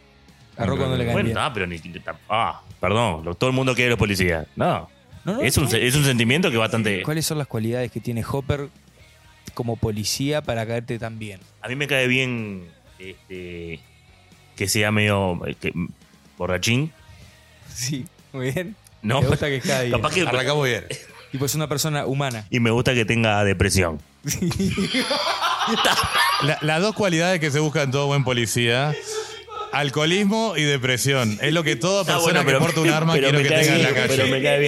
[0.61, 1.37] A Rocco no le caen Bueno, bien.
[1.37, 1.81] ah, pero ni.
[2.29, 4.47] Ah, perdón, lo- todo el mundo quiere a los policías.
[4.55, 4.89] No.
[5.23, 5.71] No, no, es, un, no.
[5.75, 7.03] es un sentimiento que bastante.
[7.03, 8.69] ¿Cuáles son las cualidades que tiene Hopper
[9.53, 11.39] como policía para caerte tan bien?
[11.61, 13.79] A mí me cae bien este,
[14.55, 15.73] que sea medio eh, que-
[16.37, 16.91] borrachín.
[17.71, 18.75] Sí, muy bien.
[19.03, 19.91] No, Me gusta que caiga bien.
[19.93, 20.21] capaz que.
[20.21, 20.85] Arrancamos bien.
[21.31, 22.45] Tipo, es una persona humana.
[22.49, 23.99] Y me gusta que tenga depresión.
[26.43, 28.93] La- las dos cualidades que se buscan en todo buen policía.
[29.71, 31.37] Alcoholismo y depresión.
[31.41, 33.49] Es lo que toda persona Ah, bueno, que porta un arma pero quiere me que
[33.55, 34.17] cae tenga en la bien, calle.
[34.17, 34.59] Pero me cae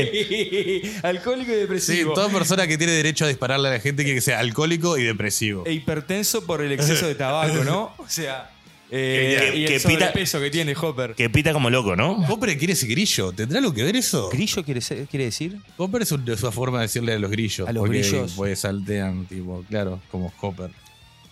[0.82, 0.94] bien.
[1.04, 2.14] Alcohólico y Sí, depresivo.
[2.14, 5.04] toda persona que tiene derecho a dispararle a la gente quiere que sea alcohólico y
[5.04, 5.64] depresivo.
[5.66, 7.94] E hipertenso por el exceso de tabaco, ¿no?
[7.98, 8.50] O sea,
[8.92, 11.16] eh, Que- y que pita- sobrepeso que tiene Hopper.
[11.16, 12.12] Que pita como loco, ¿no?
[12.30, 13.32] Hopper quiere ese grillo.
[13.32, 14.30] ¿Tendrá algo que ver eso?
[14.30, 15.58] ¿Grillo quiere, ser- quiere decir?
[15.78, 17.68] Hopper es, un- es una forma de decirle a los grillos.
[17.68, 18.34] A los porque, grillos.
[18.36, 20.70] Pues saltean, tipo, claro, como Hopper.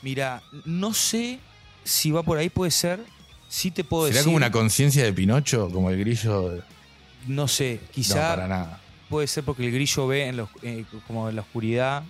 [0.01, 1.37] Mira, no sé
[1.83, 2.99] si va por ahí, puede ser.
[3.53, 4.25] Sí te puedo ¿Será decir.
[4.27, 5.69] como una conciencia de Pinocho?
[5.69, 6.63] Como el grillo.
[7.27, 8.81] No sé, No, quizá para nada.
[9.09, 12.03] puede ser porque el grillo ve en los- eh, como en la oscuridad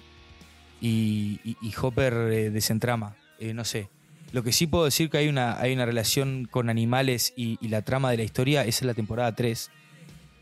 [0.79, 3.15] y, y- y Hopper eh, desentrama.
[3.39, 3.89] Eh, no sé.
[4.33, 7.69] Lo que sí puedo decir que hay una, hay una relación con animales y, y
[7.69, 9.71] la trama de la historia es en la temporada 3.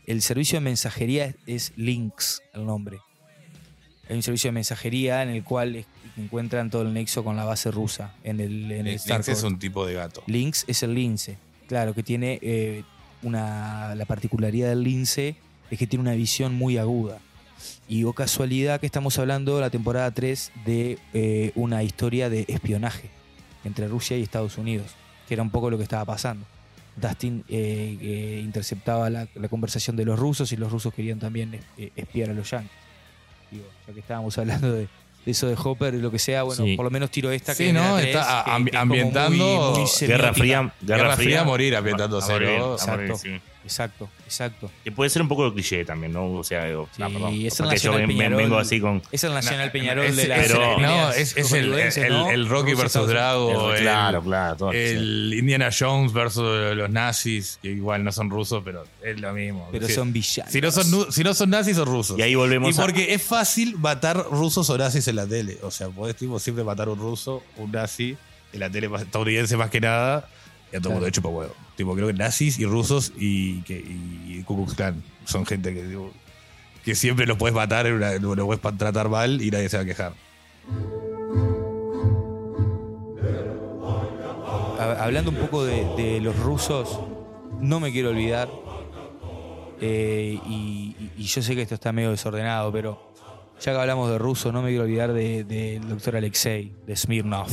[0.06, 2.98] El servicio de mensajería es, es Lynx, el nombre.
[4.10, 5.84] Hay un servicio de mensajería en el cual
[6.16, 9.32] encuentran todo el nexo con la base rusa en el, en el Lynx Starcore.
[9.32, 10.24] es un tipo de gato.
[10.26, 11.38] Lynx es el lince.
[11.68, 12.82] Claro, que tiene eh,
[13.22, 13.94] una.
[13.94, 15.36] La particularidad del lince
[15.70, 17.20] es que tiene una visión muy aguda.
[17.88, 22.46] Y o casualidad que estamos hablando de la temporada 3 de eh, una historia de
[22.48, 23.10] espionaje
[23.64, 24.88] entre Rusia y Estados Unidos,
[25.28, 26.44] que era un poco lo que estaba pasando.
[26.96, 31.60] Dustin eh, interceptaba la, la conversación de los rusos y los rusos querían también
[31.94, 32.89] espiar a los yankees.
[33.50, 36.64] Digo, ya que estábamos hablando de, de eso de Hopper y lo que sea, bueno,
[36.64, 36.76] Sí.
[36.76, 37.98] por lo menos tiro esta Sí, que ¿no?
[37.98, 40.34] Está que- ambi- que es como muy- ambientando muy Guerra.
[40.34, 40.72] Fría.
[40.80, 42.54] Guerra, Guerra Fría a morir ambientándose, A morir, ¿no?
[42.54, 43.16] a morir, Exacto.
[43.16, 43.40] sí.
[43.62, 44.70] Exacto, exacto.
[44.82, 46.32] Que puede ser un poco de cliché también, ¿no?
[46.32, 47.34] O sea, digo, Sí, ah, perdón.
[47.34, 48.36] es el Porque yo Peñarol.
[48.38, 49.02] vengo así con.
[49.12, 52.12] Es el Nacional No, Peñarol es- de la pero- No, es, es el, hollywoodenses, el-
[52.12, 52.30] ¿no?
[52.30, 53.72] el Rocky versus Drago.
[53.74, 54.56] el- claro, claro.
[54.56, 59.32] todo, El Indiana Jones versus los nazis, que igual no son rusos, pero es lo
[59.34, 59.68] mismo.
[59.70, 60.52] Pero Si- son villanos.
[60.52, 62.18] Si no son, nu- si no son nazis, son rusos.
[62.18, 65.58] Y ahí volvemos Y a- porque es fácil matar rusos o nazis en la tele.
[65.62, 68.16] O sea, podés tipo, siempre matar un ruso, un nazi,
[68.52, 70.28] en la tele estadounidense más que nada,
[70.72, 71.04] y a todo el mundo Claro.
[71.06, 71.54] de chupa huevo.
[71.76, 75.84] Tipo, creo que nazis y rusos y, que, y Ku Klux Klan son gente que,
[75.84, 76.10] digo,
[76.84, 80.12] que siempre los puedes matar, los puedes tratar mal y nadie se va a quejar.
[84.78, 86.98] Ha- Hablando un poco de, de los rusos,
[87.60, 88.48] no me quiero olvidar,
[89.80, 93.12] eh, y, yo sé que esto está medio desordenado, pero
[93.60, 96.96] ya que hablamos de ruso, no me quiero olvidar del de, del doctor Alexei, de
[96.96, 97.48] Smirnov.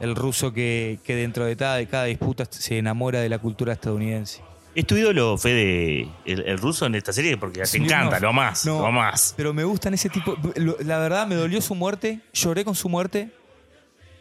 [0.00, 3.72] El ruso que, que dentro de cada, de cada disputa se enamora de la cultura
[3.72, 4.42] estadounidense.
[4.74, 7.36] ¿Es tu ídolo, Fede, el, el ruso en esta serie?
[7.36, 7.90] Porque te Smirnoff.
[7.92, 8.80] encanta, lo más, No.
[8.80, 9.34] lo más.
[9.36, 10.36] Pero me gustan ese tipo.
[10.80, 12.20] La verdad, me dolió su muerte.
[12.32, 13.30] Lloré con su muerte.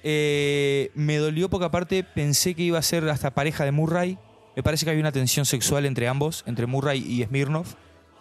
[0.04, 4.18] Eh, me dolió porque, aparte, pensé que iba a ser hasta pareja de Murray.
[4.56, 7.66] Me parece que había una tensión sexual entre ambos, entre Murray y Smirnov.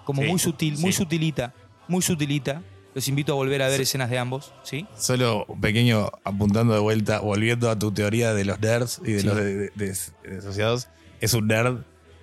[0.05, 0.99] Como Sí, muy sutil, muy sí.
[0.99, 1.53] sutilita.
[1.89, 2.63] Muy sutilita.
[2.95, 4.87] Los invito a volver a ver escenas de ambos, ¿sí?
[4.99, 9.21] Solo un pequeño apuntando de vuelta, volviendo a tu teoría de los nerds y de
[9.21, 9.27] Sí.
[9.27, 9.95] los de- de- de-
[10.31, 10.89] de asociados.
[11.21, 11.79] Es un nerd.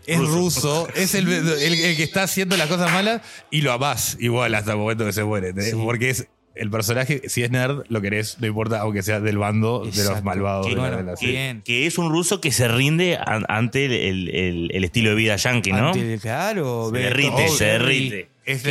[0.05, 0.85] Es Ruso.
[0.85, 4.55] ruso, es el, el- el que está haciendo las cosas malas y lo amás igual
[4.55, 5.53] hasta el momento que se muere.
[5.73, 6.27] Porque es
[6.59, 10.23] el personaje, si es nerd, lo querés, no importa, aunque sea del bando de los
[10.23, 10.65] malvados.
[10.67, 11.15] Que de la- de la
[11.63, 15.35] que- es un ruso que se rinde an- ante el, el- el estilo de vida
[15.35, 15.89] yankee, ¿no?
[15.89, 18.29] Ante- claro, Se derrite, se derrite.
[18.45, 18.63] Es-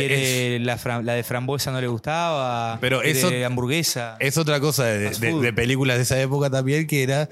[0.61, 2.79] la, la de frambuesa no le gustaba.
[2.81, 4.17] Pero eso- hamburguesa.
[4.19, 7.29] Es otra cosa de películas de esa época también, que era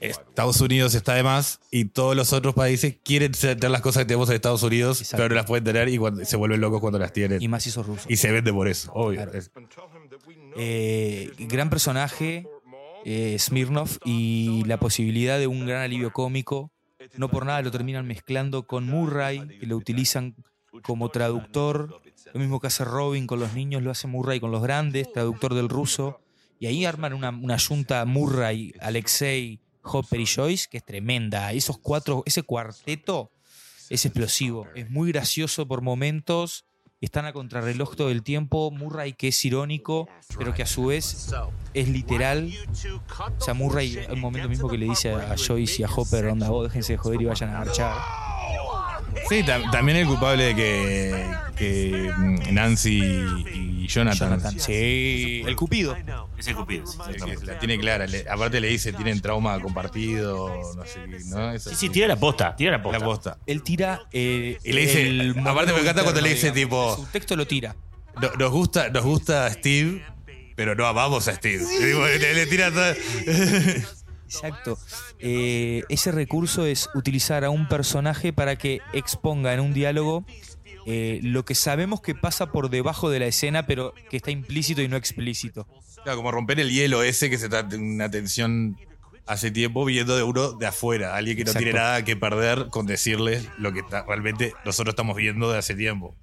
[0.00, 4.06] Estados Unidos está de más y todos los otros países quieren tener las cosas que
[4.06, 5.16] tenemos en Estados Unidos, Exacto.
[5.16, 7.40] pero no las pueden tener y cuando, se vuelven locos cuando las tienen.
[7.40, 8.08] y Y, más sos ruso.
[8.08, 9.22] se vende por eso, obvio.
[9.22, 9.40] Claro.
[10.56, 12.46] Eh, gran personaje,
[13.04, 16.70] eh, Smirnov, y la posibilidad de un gran alivio cómico.
[17.16, 20.34] No por nada lo terminan mezclando con Murray, que lo utilizan
[20.82, 22.00] como traductor
[22.32, 25.54] Lo mismo que hace Robin con los niños, lo hace Murray con los grandes, traductor
[25.54, 26.20] del ruso.
[26.58, 31.52] Y ahí arman una, una junta Murray, Alexei, Hopper y Joyce, que es tremenda.
[31.52, 33.30] Esos cuatro, ese cuarteto
[33.90, 34.66] es explosivo.
[34.74, 36.64] Es muy gracioso por momentos.
[37.00, 38.70] Están a contrarreloj todo el tiempo.
[38.70, 41.30] Murray que es irónico, pero que a su vez
[41.74, 42.50] es literal.
[43.38, 46.26] O sea, Murray hay un momento mismo que le dice a Joyce y a Hopper,
[46.26, 48.33] onda, vos déjense de joder y vayan a marchar.
[49.28, 53.00] Sí, tam- también el culpable de que, que mm, Nancy
[53.54, 55.96] y Jonathan, Jonathan, sí, el Cupido.
[56.38, 56.86] Ese Cupido.
[56.86, 57.46] sí, el exactamente.
[57.46, 58.06] la tiene clara.
[58.06, 61.52] Le- aparte le dice, tienen trauma compartido, no sé qué, ¿no?
[61.52, 62.98] Eso Sí, sí, tira la posta, tira la posta.
[62.98, 63.38] la posta.
[63.46, 64.02] Él tira.
[64.12, 67.46] eh, Y le dice- el aparte me encanta cuando le dice, tipo- Su texto lo
[67.46, 67.76] tira.
[68.20, 70.02] No- nos gusta, nos gusta Steve,
[70.56, 71.64] pero no amamos a Steve.
[71.80, 72.84] Y digo, le, le tira todo-
[74.34, 74.78] Exacto.
[75.18, 80.24] Eh, ese recurso es utilizar a un personaje para que exponga en un diálogo
[80.86, 84.82] eh, lo que sabemos que pasa por debajo de la escena, pero que está implícito
[84.82, 85.66] y no explícito.
[86.02, 88.76] Claro, como romper el hielo ese que se está en una tensión
[89.26, 91.64] hace tiempo viendo de uno de afuera, alguien que no Exacto.
[91.64, 95.74] tiene nada que perder con decirles lo que está- realmente nosotros estamos viendo de hace
[95.74, 96.14] tiempo.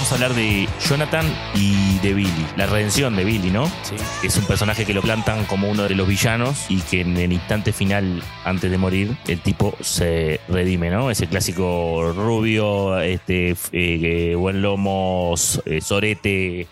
[0.00, 2.46] Vamos a hablar de Jonathan y de Billy.
[2.56, 3.66] La redención de Billy, ¿no?
[3.82, 3.96] Sí.
[4.26, 7.34] Es un personaje que lo plantan como uno de los villanos y que en el
[7.34, 11.10] instante final, antes de morir, el tipo se redime, ¿no?
[11.10, 16.66] Ese clásico rubio, este, f- eh, buen lomo, s- eh, sorete.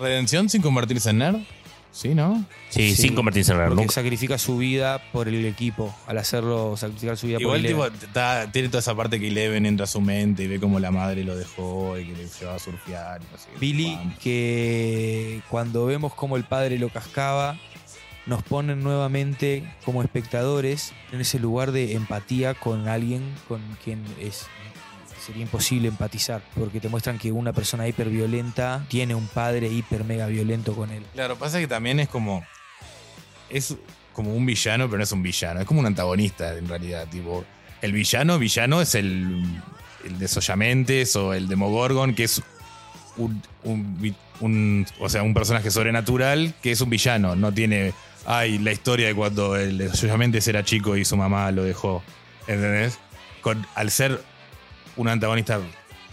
[0.00, 1.36] ¿Redención sin convertirse en nerd?
[1.98, 2.44] Sí, ¿no?
[2.68, 3.92] Sí, Sí, sin convertirse en Porque nunca.
[3.92, 5.92] sacrifica su vida por el equipo.
[6.06, 9.26] Al hacerlo, sacrificar su vida Igual por el tipo, está- tiene toda esa parte que
[9.26, 12.28] Eleven entra a su mente y ve como la madre lo dejó y que le
[12.28, 13.20] llevaba a surfear.
[13.20, 17.58] y no sé qué Billy, que cuando vemos cómo el padre lo cascaba,
[18.26, 24.46] nos ponen nuevamente como espectadores en ese lugar de empatía con alguien con quien es
[25.28, 30.26] sería imposible empatizar, porque te muestran que una persona hiperviolenta tiene un padre hiper mega
[30.26, 31.04] violento con él.
[31.12, 32.44] Claro, pasa que también es como.
[33.50, 33.76] Es
[34.14, 35.60] como un villano, pero no es un villano.
[35.60, 37.06] Es como un antagonista, en realidad.
[37.10, 37.44] Tipo,
[37.82, 39.44] el villano, villano es el,
[40.06, 42.42] el de Soyamentes o el Demogorgon, que es
[43.18, 43.42] un,
[44.40, 47.36] un o sea, un personaje sobrenatural que es un villano.
[47.36, 47.92] No tiene.
[48.24, 52.02] Ay, la historia de cuando el de Soyamentes era chico y su mamá lo dejó.
[52.46, 52.98] ¿Entendés?
[53.42, 54.20] Con, al ser
[54.98, 55.60] un antagonista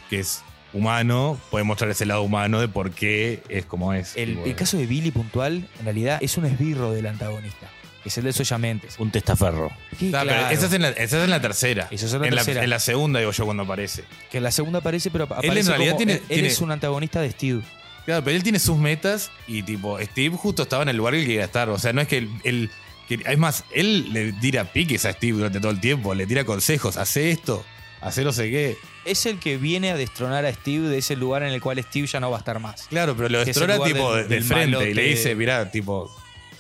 [0.10, 0.42] que es
[0.74, 4.16] humano, puede mostrar ese lado humano de por qué es como es.
[4.16, 7.70] El, el caso de Billy puntual, en realidad, es un esbirro del antagonista,
[8.04, 8.96] es el de Soyamentes.
[9.00, 9.72] Un testaferro.
[9.98, 11.88] Claro, esa es en la, esa es en la tercera.
[11.92, 12.64] Eso es en la en, tercera.
[12.64, 14.04] en la segunda, digo yo, cuando aparece.
[14.30, 16.62] que en la segunda aparece, pero aparece en realidad como- tiene- él, él tiene- es
[16.62, 17.62] un antagonista de Steve.
[18.06, 21.22] Claro, pero él tiene sus metas y, tipo, Steve justo estaba en el lugar que
[21.22, 21.70] él quería estar.
[21.70, 22.30] O sea, no es que él.
[22.44, 22.70] él-
[23.08, 26.44] que- es más, él le tira piques a Steve durante todo el tiempo, le tira
[26.44, 27.64] consejos, hace esto,
[28.02, 28.78] hace no sé qué.
[29.06, 32.08] Es el que viene a destronar a Steve de ese lugar en el cual Steve
[32.08, 32.88] ya no va a estar más.
[32.90, 35.70] Claro, pero lo Que destrona tipo del- de, de del frente y le dice, mirá,
[35.72, 36.10] tipo,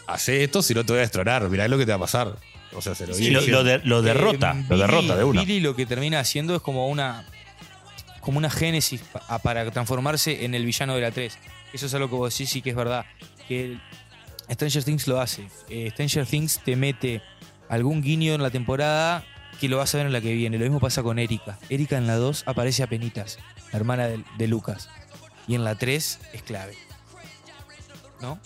[0.08, 2.36] hace esto, si no te voy a destronar, mirá lo que te va a pasar.
[2.74, 5.24] O sea, se lo Sí, lo, lo de- lo derrota, Eh, lo Billy- derrota de
[5.24, 5.41] una.
[5.43, 7.26] Billy lo que termina haciendo es como una
[8.21, 11.38] como una génesis pa- para transformarse en el villano de la 3.
[11.74, 13.06] Eso es algo que vos decís y que es verdad.
[13.48, 13.82] Que el-
[14.52, 15.48] Stranger Things lo hace.
[15.69, 17.21] Eh, Stranger Things te mete
[17.69, 19.24] algún guiño en la temporada
[19.60, 20.58] que lo vas a ver en la que viene.
[20.58, 21.58] Lo mismo pasa con Erika.
[21.70, 23.39] Erika en la 2 aparece a penitas,
[23.72, 24.89] la hermana de, de Lucas.
[25.48, 26.74] Y en la 3 es clave.
[28.22, 28.39] ¿No?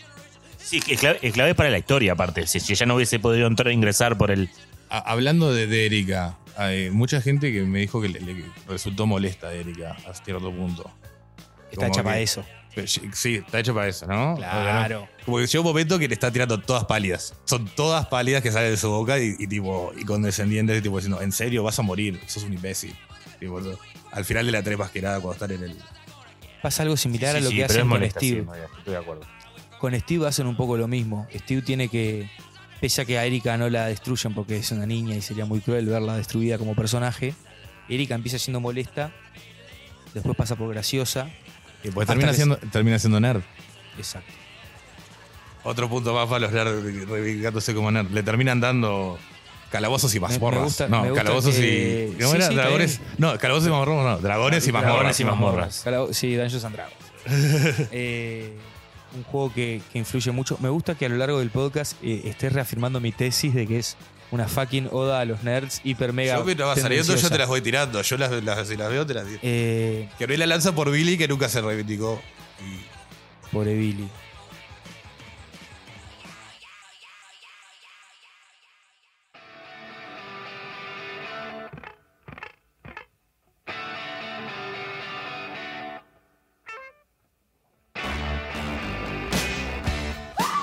[0.57, 2.45] Sí, es clave, es clave para la historia, aparte.
[2.47, 4.49] Si, si ella no hubiese podido entrar ingresar por el.
[4.89, 9.05] A- hablando de, de Erika, hay mucha gente que me dijo que le, le resultó
[9.07, 10.91] molesta de Erika a cierto punto.
[11.71, 12.43] Está Como hecha para que- eso.
[12.75, 14.35] Pero sí, sí, está hecho para eso, ¿no?
[14.35, 15.07] Claro.
[15.25, 17.33] Como que llega un momento que le está tirando todas pálidas.
[17.45, 20.97] Son todas pálidas que salen de su boca y, y tipo, y condescendientes, y tipo
[20.97, 22.95] diciendo, en serio, vas a morir, sos un imbécil.
[23.39, 23.59] Tipo,
[24.11, 25.77] al final de la tres más que nada, cuando están en el.
[26.61, 28.45] Pasa algo similar a lo sí, que hacen con Steve.
[28.77, 29.21] estoy de acuerdo.
[29.79, 31.27] Con Steve hacen un poco lo mismo.
[31.33, 32.29] Steve tiene que,
[32.81, 35.61] pese a que a Erika no la destruyen porque es una niña y sería muy
[35.61, 37.33] cruel verla destruida como personaje,
[37.87, 39.11] Erika empieza siendo molesta,
[40.13, 41.29] después pasa por graciosa.
[41.83, 43.41] Y pues termina siendo, termina siendo nerd.
[43.97, 44.31] Exacto.
[45.63, 48.09] Otro punto más para los nerds reivindicándose como nerd.
[48.11, 49.17] Le terminan dando
[49.71, 50.59] calabozos y mazmorras.
[50.59, 52.21] me gusta- no, me gusta calabozos que- y.
[52.21, 52.47] ¿Cómo sí, era?
[52.47, 53.01] sí, Dragones.
[53.17, 54.17] No, calabozos y mazmorras, no.
[54.19, 54.93] Dragones y mazmorras.
[54.95, 55.85] Dragones y mazmorras.
[56.17, 56.95] Sí, Dungeons and Dragons.
[57.91, 58.53] Eh,
[59.15, 60.57] un juego que, que influye mucho.
[60.61, 63.79] Me gusta que a lo largo del podcast eh, estés reafirmando mi tesis de que
[63.79, 63.97] es
[64.31, 66.37] una fucking oda a los nerds hiper mega.
[66.37, 68.01] Yo mientras va saliendo, yo te las voy tirando.
[68.01, 69.39] Yo las, si las veo, te las tiro.
[69.41, 72.21] Eh, Que abrí la lanza por Billy, que nunca se reivindicó.
[72.59, 74.07] Y pobre Billy.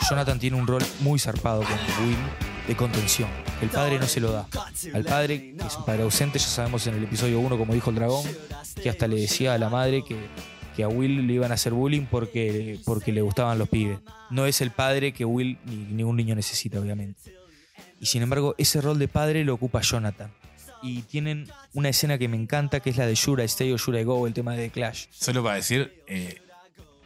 [0.09, 3.29] Jonathan tiene un rol muy zarpado con Will de contención.
[3.62, 4.48] El padre no se lo da.
[4.92, 7.90] Al padre, que es un padre ausente, ya sabemos en el episodio 1, como dijo
[7.90, 8.24] el dragón,
[8.83, 10.16] que hasta le decía a la madre que,
[10.74, 13.98] que a Will le iban a hacer bullying porque, porque le gustaban los pibes.
[14.31, 17.35] No es el padre que Will ni ningún niño necesita, obviamente.
[18.00, 20.33] Y sin embargo, ese rol de padre lo ocupa Jonathan.
[20.83, 24.05] Y tienen una escena que me encanta, que es la de I Stay Should I
[24.05, 25.07] Go, el tema de Clash.
[25.11, 26.40] Solo para decir, eh,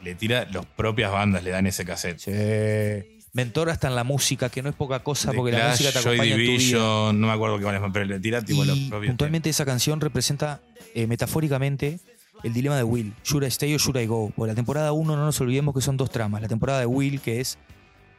[0.03, 2.19] le tira las propias bandas, le dan ese cassette.
[2.19, 3.20] Sí.
[3.33, 6.01] Mentor hasta en la música, que no es poca cosa, The porque la música te
[6.01, 6.53] Joy acompaña en tu vida.
[6.53, 9.11] Division, no me acuerdo pero le tira tipo los Y propios.
[9.11, 10.61] puntualmente esa canción representa
[10.95, 12.01] eh, metafóricamente
[12.43, 13.13] el dilema de Will.
[13.25, 14.33] Should I stay or should I go?
[14.35, 16.43] Porque la temporada 1 no nos olvidemos que son dos tramas.
[16.43, 17.59] La temporada de Will, que es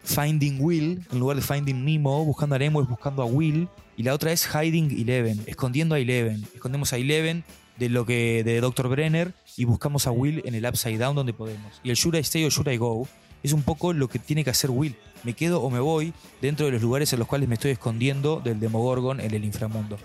[0.04, 3.68] Finding Will, en lugar de Finding Nemo, buscando a Nemo es buscando a Will.
[3.98, 6.46] Y la otra es Hiding Eleven, escondiendo a Eleven.
[6.56, 7.44] Escondemos a Eleven
[7.78, 8.88] de lo que de Dr.
[8.90, 11.82] Brenner y buscamos a Will en el Upside Down donde podemos.
[11.84, 13.08] Y el Should I Stay or Should I Go
[13.44, 14.96] es un poco lo que tiene que hacer Will.
[15.24, 18.42] Me quedo o me voy dentro de los lugares en los cuales me estoy escondiendo
[18.44, 19.98] del Demogorgon en el inframundo.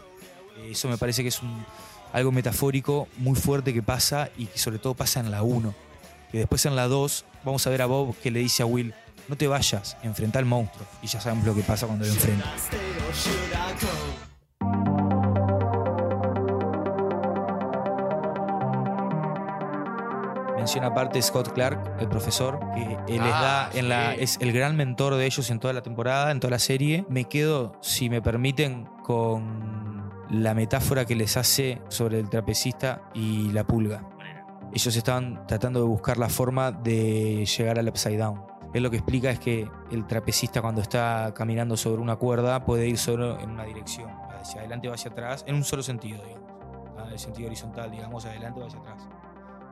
[0.58, 1.40] Eh, Eso me parece que es
[2.12, 5.74] algo metafórico muy fuerte que pasa y que sobre todo pasa en la 1.
[6.32, 8.94] Que después en la 2 vamos a ver a Bob que le dice a Will,
[9.28, 10.86] no te vayas, enfrenta al monstruo.
[11.02, 12.52] Y ya sabemos lo que pasa cuando lo enfrenta.
[20.66, 24.16] Menciona aparte Scott Clark, el profesor, que él les Ah, da en la, sí.
[24.24, 27.06] es el gran mentor de ellos en toda la temporada, en toda la serie.
[27.08, 33.52] Me quedo, si me permiten, con la metáfora que les hace sobre el trapecista y
[33.52, 34.08] la pulga.
[34.72, 38.42] Ellos estaban tratando de buscar la forma de llegar al upside down.
[38.74, 42.88] Él lo que explica es que el trapecista cuando está caminando sobre una cuerda puede
[42.88, 46.50] ir solo en una dirección, hacia adelante o hacia atrás, en un solo sentido, digamos.
[46.98, 49.06] Ah, En el sentido horizontal, digamos, adelante o hacia atrás.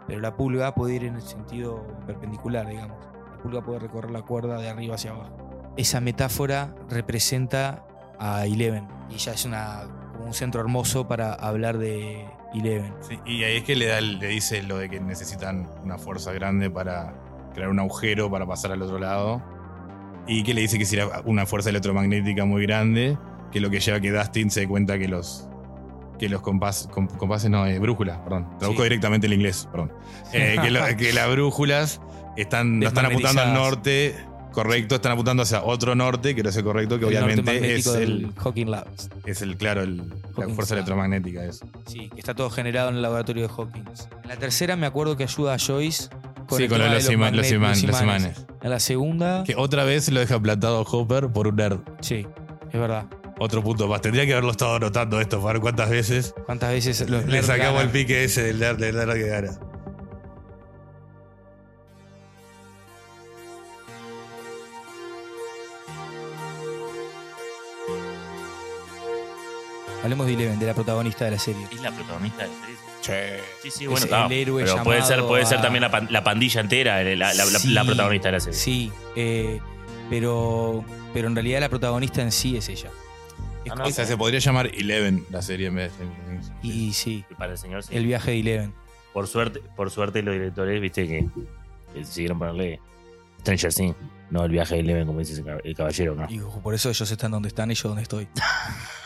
[0.07, 2.99] Pero la pulga puede ir en el sentido perpendicular, digamos.
[3.31, 5.37] La pulga puede recorrer la cuerda de arriba hacia abajo.
[5.77, 7.87] Esa metáfora representa
[8.19, 8.87] a Eleven.
[9.11, 9.49] Y ella es
[10.13, 12.93] como un centro hermoso para hablar de Eleven.
[13.27, 16.71] Y ahí es que le, da, le dice lo de que necesitan una fuerza grande
[16.71, 17.15] para
[17.55, 19.43] crear un agujero para pasar al otro lado.
[20.27, 23.19] Y que le dice que si era una fuerza electromagnética muy grande,
[23.53, 25.49] que lo que lleva a que Dustin se dé cuenta que los
[26.19, 28.49] que los compás, com- compases, no, eh, brújulas, perdón.
[28.59, 28.89] Traduzco Sí.
[28.89, 29.93] directamente el inglés, perdón.
[30.33, 32.01] Eh, que, lo- que las brújulas
[32.37, 34.15] están, no están apuntando al norte
[34.53, 37.85] correcto, están apuntando hacia otro norte, que no es el correcto, que El obviamente es
[37.93, 39.11] del el, Hawking Labs.
[39.27, 40.05] es el, claro, el, la
[40.37, 40.79] Hawking fuerza Lab.
[40.85, 41.45] electromagnética.
[41.45, 41.67] Eso.
[41.87, 44.09] Sí, que está todo generado en el laboratorio de Hawkins.
[44.23, 46.09] En la tercera me acuerdo que ayuda a Joyce
[46.49, 46.93] con Sí, el con los ima-
[47.33, 48.47] los magnet- iman- los imanes.
[48.63, 51.81] En la segunda, Que otra vez lo deja platado Hopper por un nerd.
[52.01, 52.25] sí,
[52.73, 53.07] es verdad.
[53.39, 54.01] Otro punto más.
[54.01, 57.83] Tendría que haberlo estado anotando esto para ver cuántas veces ¿Cuántas veces los le sacamos
[57.83, 59.59] el pique ese del nerd, del nerd que gana.
[70.03, 71.67] Hablemos de Eleven, de la protagonista de la serie.
[71.73, 73.41] Es la protagonista de la serie.
[73.63, 74.27] Sí, sí, Es bueno, está.
[74.27, 77.45] héroe Pero puede ser, puede ser también la, pan- la pandilla entera, la, la- la-
[77.59, 78.59] Sí, la protagonista de la serie.
[78.59, 79.61] Sí, eh,
[80.11, 82.91] pero, pero en realidad la protagonista en sí es ella.
[83.65, 86.07] Es Ah, no, O sea, se podría llamar Eleven la serie en vez de.
[86.69, 87.95] Y sí, Y para el señor, sí.
[87.97, 88.75] el viaje de Eleven.
[89.13, 91.27] Por suerte, por suerte los directores, viste, que,
[91.95, 92.81] que siguieron ponerle
[93.41, 93.97] Stranger Things.
[94.31, 96.27] No el viaje de Eleven, como dice el caballero, ¿no?
[96.29, 98.27] Y ojo, por eso ellos están donde están y yo donde estoy.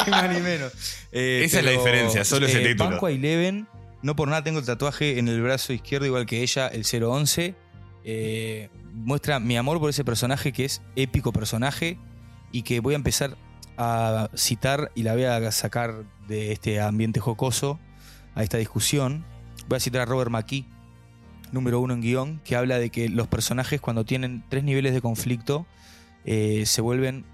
[0.06, 0.74] Ni más ni menos.
[1.12, 2.90] Eh, Esa es la diferencia, solo ese título.
[2.92, 3.68] Banco a Eleven,
[4.02, 7.56] no por nada tengo el tatuaje en el brazo izquierdo, igual que ella, el 011.
[8.06, 11.98] Eh, muestra mi amor por ese personaje que es épico personaje
[12.52, 13.38] y que voy a empezar
[13.78, 17.80] a citar y la voy a sacar de este ambiente jocoso
[18.36, 19.26] a esta discusión.
[19.68, 20.66] Voy a citar a Robert McKee,
[21.52, 25.02] número uno en guion, que habla de que los personajes cuando tienen tres niveles de
[25.02, 25.66] conflicto
[26.26, 27.26] eh, se vuelven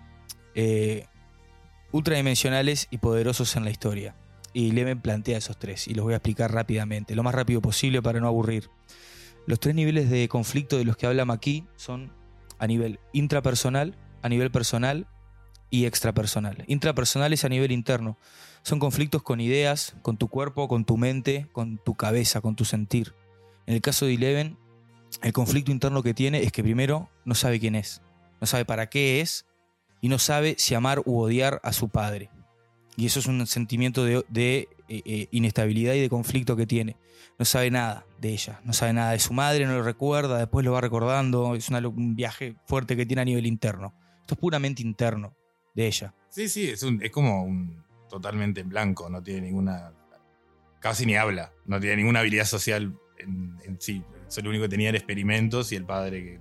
[0.54, 1.08] eh,
[1.92, 4.16] ultradimensionales y poderosos en la historia.
[4.54, 8.02] Y Leven plantea esos tres y los voy a explicar rápidamente, lo más rápido posible
[8.02, 8.70] para no aburrir.
[9.48, 12.12] Los tres niveles de conflicto de los que habla McKee son
[12.58, 13.96] a nivel intrapersonal,
[14.26, 15.08] a nivel personal
[15.70, 16.64] y extrapersonal.
[16.66, 18.18] Intrapersonal es a nivel interno.
[18.64, 22.66] Son conflictos con ideas, con tu cuerpo, con tu mente, con tu cabeza, con tu
[22.66, 23.14] sentir.
[23.68, 24.58] En el caso de Eleven,
[25.22, 28.02] el conflicto interno que tiene es que primero no sabe quién es,
[28.42, 29.46] no sabe para qué es
[30.02, 32.32] y no sabe si amar u odiar a su padre.
[32.98, 36.98] Y eso es un sentimiento de, eh, eh, inestabilidad y de conflicto que tiene.
[37.38, 40.66] No sabe nada de ella, no sabe nada de su madre, no lo recuerda, después
[40.66, 41.54] lo va recordando.
[41.54, 43.94] Es un viaje fuerte que tiene a nivel interno.
[44.26, 45.38] Esto es puramente interno
[45.76, 46.16] de ella.
[46.30, 49.94] Sí, sí, es, un, es como un totalmente en blanco, no tiene ninguna.
[50.80, 54.04] Casi ni habla, no tiene ninguna habilidad social en, en sí.
[54.28, 56.40] Eso lo único que tenía era experimentos y el padre que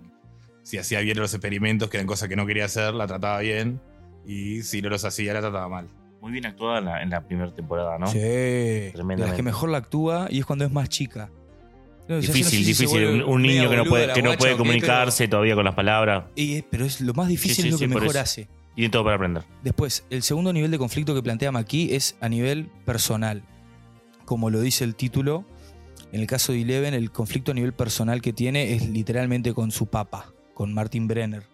[0.62, 3.82] si hacía bien los experimentos, que eran cosas que no quería hacer, la trataba bien.
[4.24, 5.90] Y si no los hacía, la trataba mal.
[6.22, 8.06] Muy bien actuada en la, en la primera temporada, ¿no?
[8.06, 8.18] Sí.
[8.18, 9.36] De las Tremendamente.
[9.36, 11.30] que mejor la actúa y es cuando es más chica.
[12.08, 13.22] No, ya yo no sé Difícil, si difícil.
[13.24, 16.24] Un, niño que no puede, que no puede comunicarse todavía con las palabras.
[16.34, 18.48] pero, y es- pero es lo más difícil Sí, sí, es lo que mejor hace.
[18.74, 19.44] Tiene todo para aprender.
[19.62, 23.42] Después, el segundo nivel de conflicto que plantea McKee es a nivel personal.
[24.24, 25.44] Como lo dice el título,
[26.12, 29.70] en el caso de Eleven, el conflicto a nivel personal que tiene es literalmente con
[29.70, 31.44] su papá, con Martin Brenner,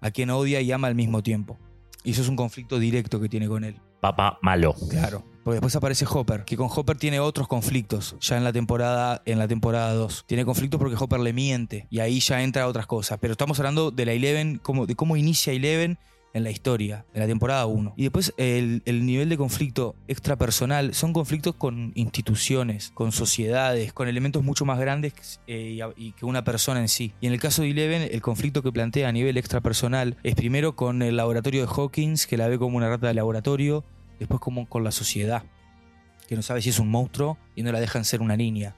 [0.00, 1.58] a quien odia y ama al mismo tiempo.
[2.02, 3.76] Y eso es un conflicto directo que tiene con él.
[4.00, 4.74] Papá malo.
[4.90, 5.24] Claro.
[5.44, 9.38] Porque después aparece Hopper, que con Hopper tiene otros conflictos, ya en la temporada en
[9.38, 10.24] la temporada 2.
[10.26, 13.18] Tiene conflictos porque Hopper le miente y ahí ya entra otras cosas.
[13.20, 15.98] Pero estamos hablando de la Eleven, como, de cómo inicia Eleven
[16.32, 17.94] en la historia, en la temporada 1.
[17.96, 24.08] Y después el, el nivel de conflicto extrapersonal son conflictos con instituciones, con sociedades, con
[24.08, 27.12] elementos mucho más grandes eh, y que una persona en sí.
[27.20, 30.76] Y en el caso de Eleven, el conflicto que plantea a nivel extrapersonal es primero
[30.76, 33.84] con el laboratorio de Hawkins, que la ve como una rata de laboratorio,
[34.20, 35.42] después como con la sociedad,
[36.28, 38.76] que no sabe si es un monstruo y no la dejan ser una niña.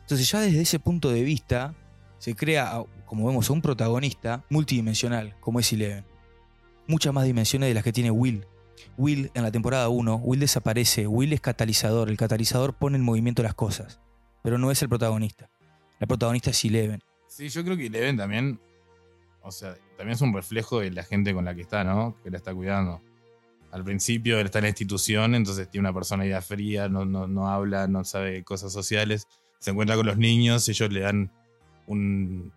[0.00, 1.76] Entonces ya desde ese punto de vista
[2.18, 6.04] se crea, como vemos, un protagonista multidimensional, como es Eleven.
[6.88, 8.46] Muchas más dimensiones de las que tiene Will.
[8.96, 13.42] Will en la temporada 1, Will desaparece, Will es catalizador, el catalizador pone en movimiento
[13.42, 14.00] las cosas,
[14.42, 15.50] pero no es el protagonista.
[16.00, 17.00] La protagonista es Eleven.
[17.28, 18.60] Sí, yo creo que Eleven también,
[19.42, 22.16] o sea, también es un reflejo de la gente con la que está, ¿no?
[22.24, 23.00] Que la está cuidando.
[23.72, 27.48] Al principio él está en la institución, entonces tiene una personalidad fría, no, no, no
[27.48, 29.26] habla, no sabe cosas sociales.
[29.58, 31.32] Se encuentra con los niños, ellos le dan
[31.86, 32.52] un-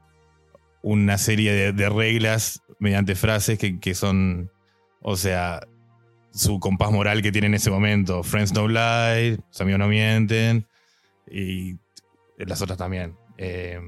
[0.82, 4.52] una serie de, de reglas mediante frases que, que son,
[5.02, 5.62] o sea,
[6.32, 8.22] su compás moral que tiene en ese momento.
[8.22, 10.68] Friends don't lie, sus amigos no mienten,
[11.32, 11.76] y
[12.38, 13.16] las otras también.
[13.38, 13.80] Eh.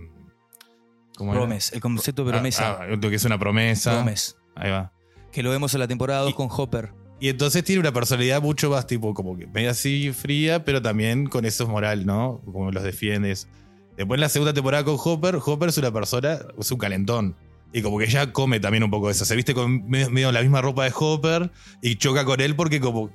[1.18, 2.78] Promes, el concepto de Ah, promesa.
[2.82, 3.92] ah, lo que es una promesa.
[3.96, 4.38] Promes.
[4.56, 4.94] Ahí va.
[5.32, 6.94] Que lo vemos en la temporada 2 Y- con Hopper.
[7.20, 11.26] Y entonces tiene una personalidad mucho más tipo, como que medio así fría, pero también
[11.28, 12.42] con eso es moral, ¿no?
[12.46, 13.48] Como los defiendes.
[13.98, 17.36] Después en la segunda temporada con Hopper, Hopper es una persona, es un calentón.
[17.74, 19.26] Y como que ella come también un poco eso.
[19.26, 21.52] Se viste con medio, medio la misma ropa de Hopper
[21.82, 23.10] y choca con él porque como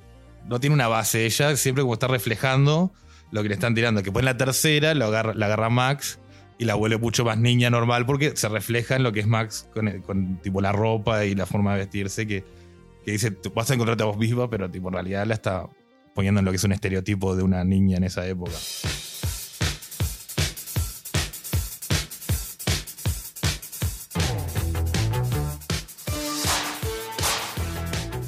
[0.47, 2.91] no tiene una base ella, siempre como está reflejando
[3.31, 4.01] lo que le están tirando.
[4.01, 6.19] Que después en la tercera agarra, la agarra Max
[6.59, 9.69] y la vuelve mucho más niña normal porque se refleja en lo que es Max
[9.73, 12.43] con, el- con tipo la ropa y la forma de vestirse que,
[13.03, 15.69] que dice, "Tú vas a encontrarte a vos misma, pero en realidad la está
[16.13, 18.53] poniendo en lo que es un estereotipo de una niña en esa época.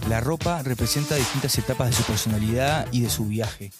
[0.10, 3.72] La ropa representa distintas etapas de su personalidad y de su viaje.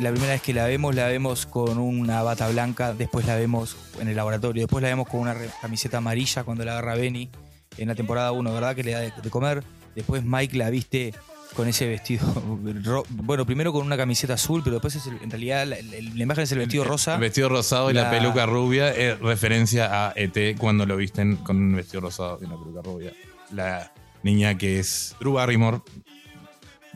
[0.00, 3.76] La primera vez que la vemos, la vemos con una bata blanca, después la vemos
[4.00, 7.30] en el laboratorio, después la vemos con una camiseta amarilla cuando la agarra Benny
[7.76, 8.74] en la temporada 1, ¿verdad?
[8.74, 9.62] Que le da de comer.
[9.96, 11.12] Después Mike la viste
[11.56, 12.24] con ese vestido.
[13.10, 15.82] bueno, primero con una camiseta azul, pero después es el- en realidad la, la-
[16.14, 17.14] la imagen es el vestido rosa.
[17.14, 21.36] El vestido rosado y la, La- peluca rubia es referencia a ET cuando lo visten
[21.36, 23.12] con un vestido rosado y una peluca rubia.
[23.50, 23.92] La
[24.22, 25.80] niña que es Drew Barrymore,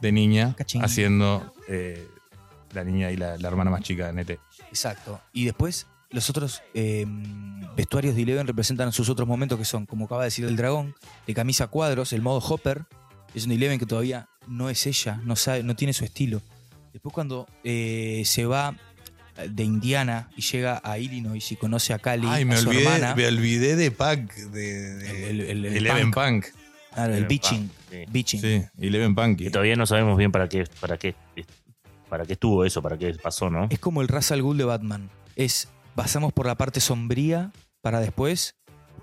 [0.00, 0.84] de niña, Cachín.
[0.84, 2.06] haciendo eh,
[2.72, 4.30] la niña y la, la hermana más chica de ET.
[4.68, 5.20] Exacto.
[5.32, 7.06] Y después los otros eh,
[7.76, 10.94] vestuarios de Eleven representan sus otros momentos que son, como acaba de decir el dragón,
[11.26, 12.84] de camisa a cuadros, el modo Hopper.
[13.34, 16.42] Es una Eleven que todavía no es ella, no, sabe, no tiene su estilo.
[16.92, 18.74] Después cuando eh, se va
[19.48, 22.82] de Indiana y llega a Illinois y conoce a Cali, Ay, a me su olvidé,
[22.84, 26.44] hermana, me olvidé de Punk, de, de- El- el- el Eleven punk.
[26.44, 26.46] Punk.
[26.92, 27.96] claro, el bitching, sí.
[28.10, 28.40] bitching.
[28.40, 29.38] Sí, Eleven Punk.
[29.38, 31.14] Que todavía no sabemos bien para qué, para qué,
[32.08, 33.68] para qué estuvo eso, para qué pasó, ¿no?
[33.70, 35.08] Es como el Ra's al Ghul de Batman.
[35.36, 35.68] Es
[36.00, 38.54] pasamos por la parte sombría para después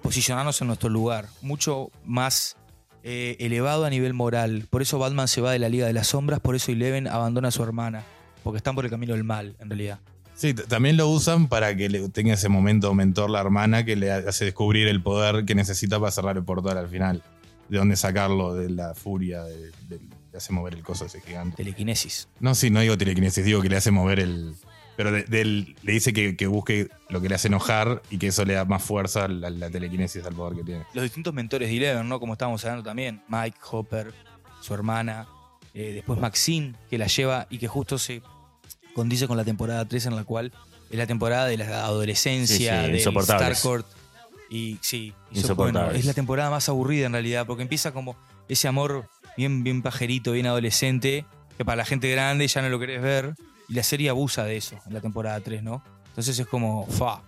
[0.01, 2.57] posicionarnos en nuestro lugar, mucho más
[3.03, 4.65] eh, elevado a nivel moral.
[4.67, 7.49] Por eso Batman se va de la Liga de las Sombras, por eso Eleven abandona
[7.49, 8.03] a su hermana,
[8.43, 9.99] porque están por el camino del mal, en realidad.
[10.33, 14.11] Sí, también lo usan para que le tenga ese momento mentor la hermana que le
[14.11, 17.21] hace descubrir el poder que necesita para cerrar el portal al final.
[17.69, 19.99] De dónde sacarlo de la furia, de, de-
[20.31, 21.57] le hace mover el coso ese gigante.
[21.57, 22.27] Telequinesis.
[22.39, 24.55] No, sí, no digo telequinesis, digo que le hace mover el.
[24.97, 28.27] Pero de- del- le dice que, que busque lo que le hace enojar y que
[28.27, 30.85] eso le da más fuerza a la, la telequinesis al poder que tiene.
[30.93, 32.19] Los distintos mentores de Eleven, ¿no?
[32.19, 33.21] Como estábamos hablando también.
[33.29, 34.11] Mike, Hopper,
[34.61, 35.27] su hermana.
[35.73, 38.21] eh, después Maxine, que la lleva y que justo se
[38.95, 40.51] condice con la temporada 3 en la cual
[40.89, 43.59] es la temporada de la adolescencia, Sí, sí, del insoportables.
[43.59, 43.85] Starcourt.
[44.49, 45.83] Y sí, hizo- Insoportables.
[45.83, 48.15] bueno, es la temporada más aburrida en realidad, porque empieza como
[48.49, 51.25] ese amor bien, bien pajerito, bien adolescente,
[51.57, 53.35] que para la gente grande ya no lo querés ver.
[53.69, 55.83] Y la serie abusa de eso en la temporada 3, ¿no?
[56.09, 57.21] Entonces es como, fa.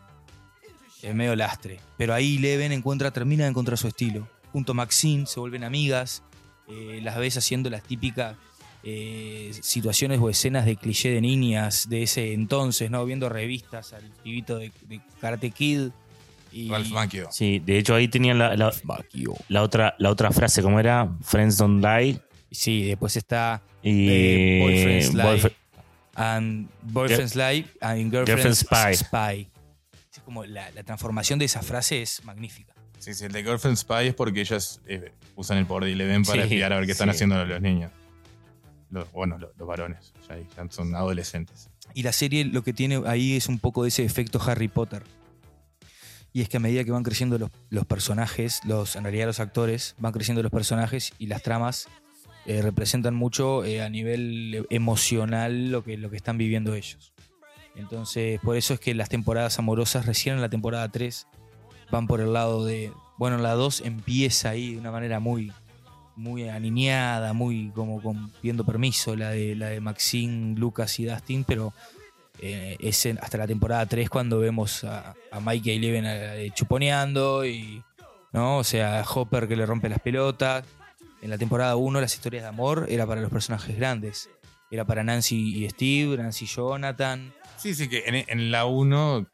[1.02, 1.80] Es medio lastre.
[1.98, 4.28] Pero ahí Leven encuentra, termina de encontrar su estilo.
[4.52, 6.24] Junto a Maxine se vuelven amigas.
[6.68, 8.36] eh, las ves haciendo las típicas
[8.84, 13.06] eh, situaciones o escenas de cliché de niñas de ese entonces, ¿no?
[13.06, 15.90] Viendo revistas al pibito de, de Karate Kid.
[16.52, 17.28] Y, Ralph Macchio.
[17.32, 18.72] Sí, de hecho ahí tenían la, la,
[19.50, 21.10] la otra, la otra frase, ¿cómo era?
[21.22, 22.20] Friends don't die.
[22.52, 24.08] Sí, después está Y.
[24.10, 25.24] eh, Boyfriend's Lie.
[25.24, 25.56] Boyfriend-
[26.20, 28.94] and Boyfriend's Lie and Girlfriend's, Girlfriend's Spy.
[28.96, 29.52] Spy.
[30.12, 32.74] Es como la, la transformación de esa frase es magnífica.
[33.00, 36.24] Sí, sí, el de Girlfriend Spy es porque ellas eh, usan el poder de Eleven
[36.24, 37.12] para Sí, espiar a ver qué están sí.
[37.12, 37.92] haciendo los niños.
[38.90, 41.70] Los, bueno, los, los varones, ya, ya son adolescentes.
[41.94, 45.04] Y la serie lo que tiene ahí es un poco de ese efecto Harry Potter.
[46.34, 49.40] Y es que a medida que van creciendo los, los personajes, los, en realidad los
[49.40, 51.88] actores, van creciendo los personajes y las tramas
[52.50, 57.14] eh, representan mucho eh, a nivel emocional lo que, lo que están viviendo ellos.
[57.76, 61.28] Entonces, por eso es que las temporadas amorosas, recién en la temporada 3,
[61.92, 62.92] van por el lado de.
[63.18, 65.52] Bueno, la 2 empieza ahí de una manera muy,
[66.16, 71.44] muy aniñada, muy como con, pidiendo permiso, la de, la de Maxine, Lucas y Dustin,
[71.44, 71.72] pero
[72.42, 77.46] eh, es en- hasta la temporada 3 cuando vemos a, a Mike y Eleven chuponeando
[77.46, 77.84] y.
[78.34, 78.58] ¿no?
[78.58, 80.66] O sea, a Hopper que le rompe las pelotas.
[81.22, 84.30] En la temporada 1 las historias de amor era para los personajes grandes.
[84.72, 87.34] Era para Nancy y Steve, Nancy y Jonathan.
[87.58, 89.28] Sí, sí, que en, en la 1,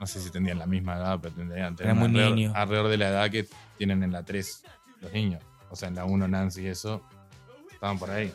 [0.00, 2.52] no sé si tendrían la misma edad, pero tendrían Eran muy alrededor, niños.
[2.56, 3.46] alrededor de la edad que
[3.76, 4.62] tienen en la 3
[5.02, 5.42] los niños.
[5.70, 7.02] O sea, en la 1 Nancy y eso
[7.70, 8.32] estaban por ahí.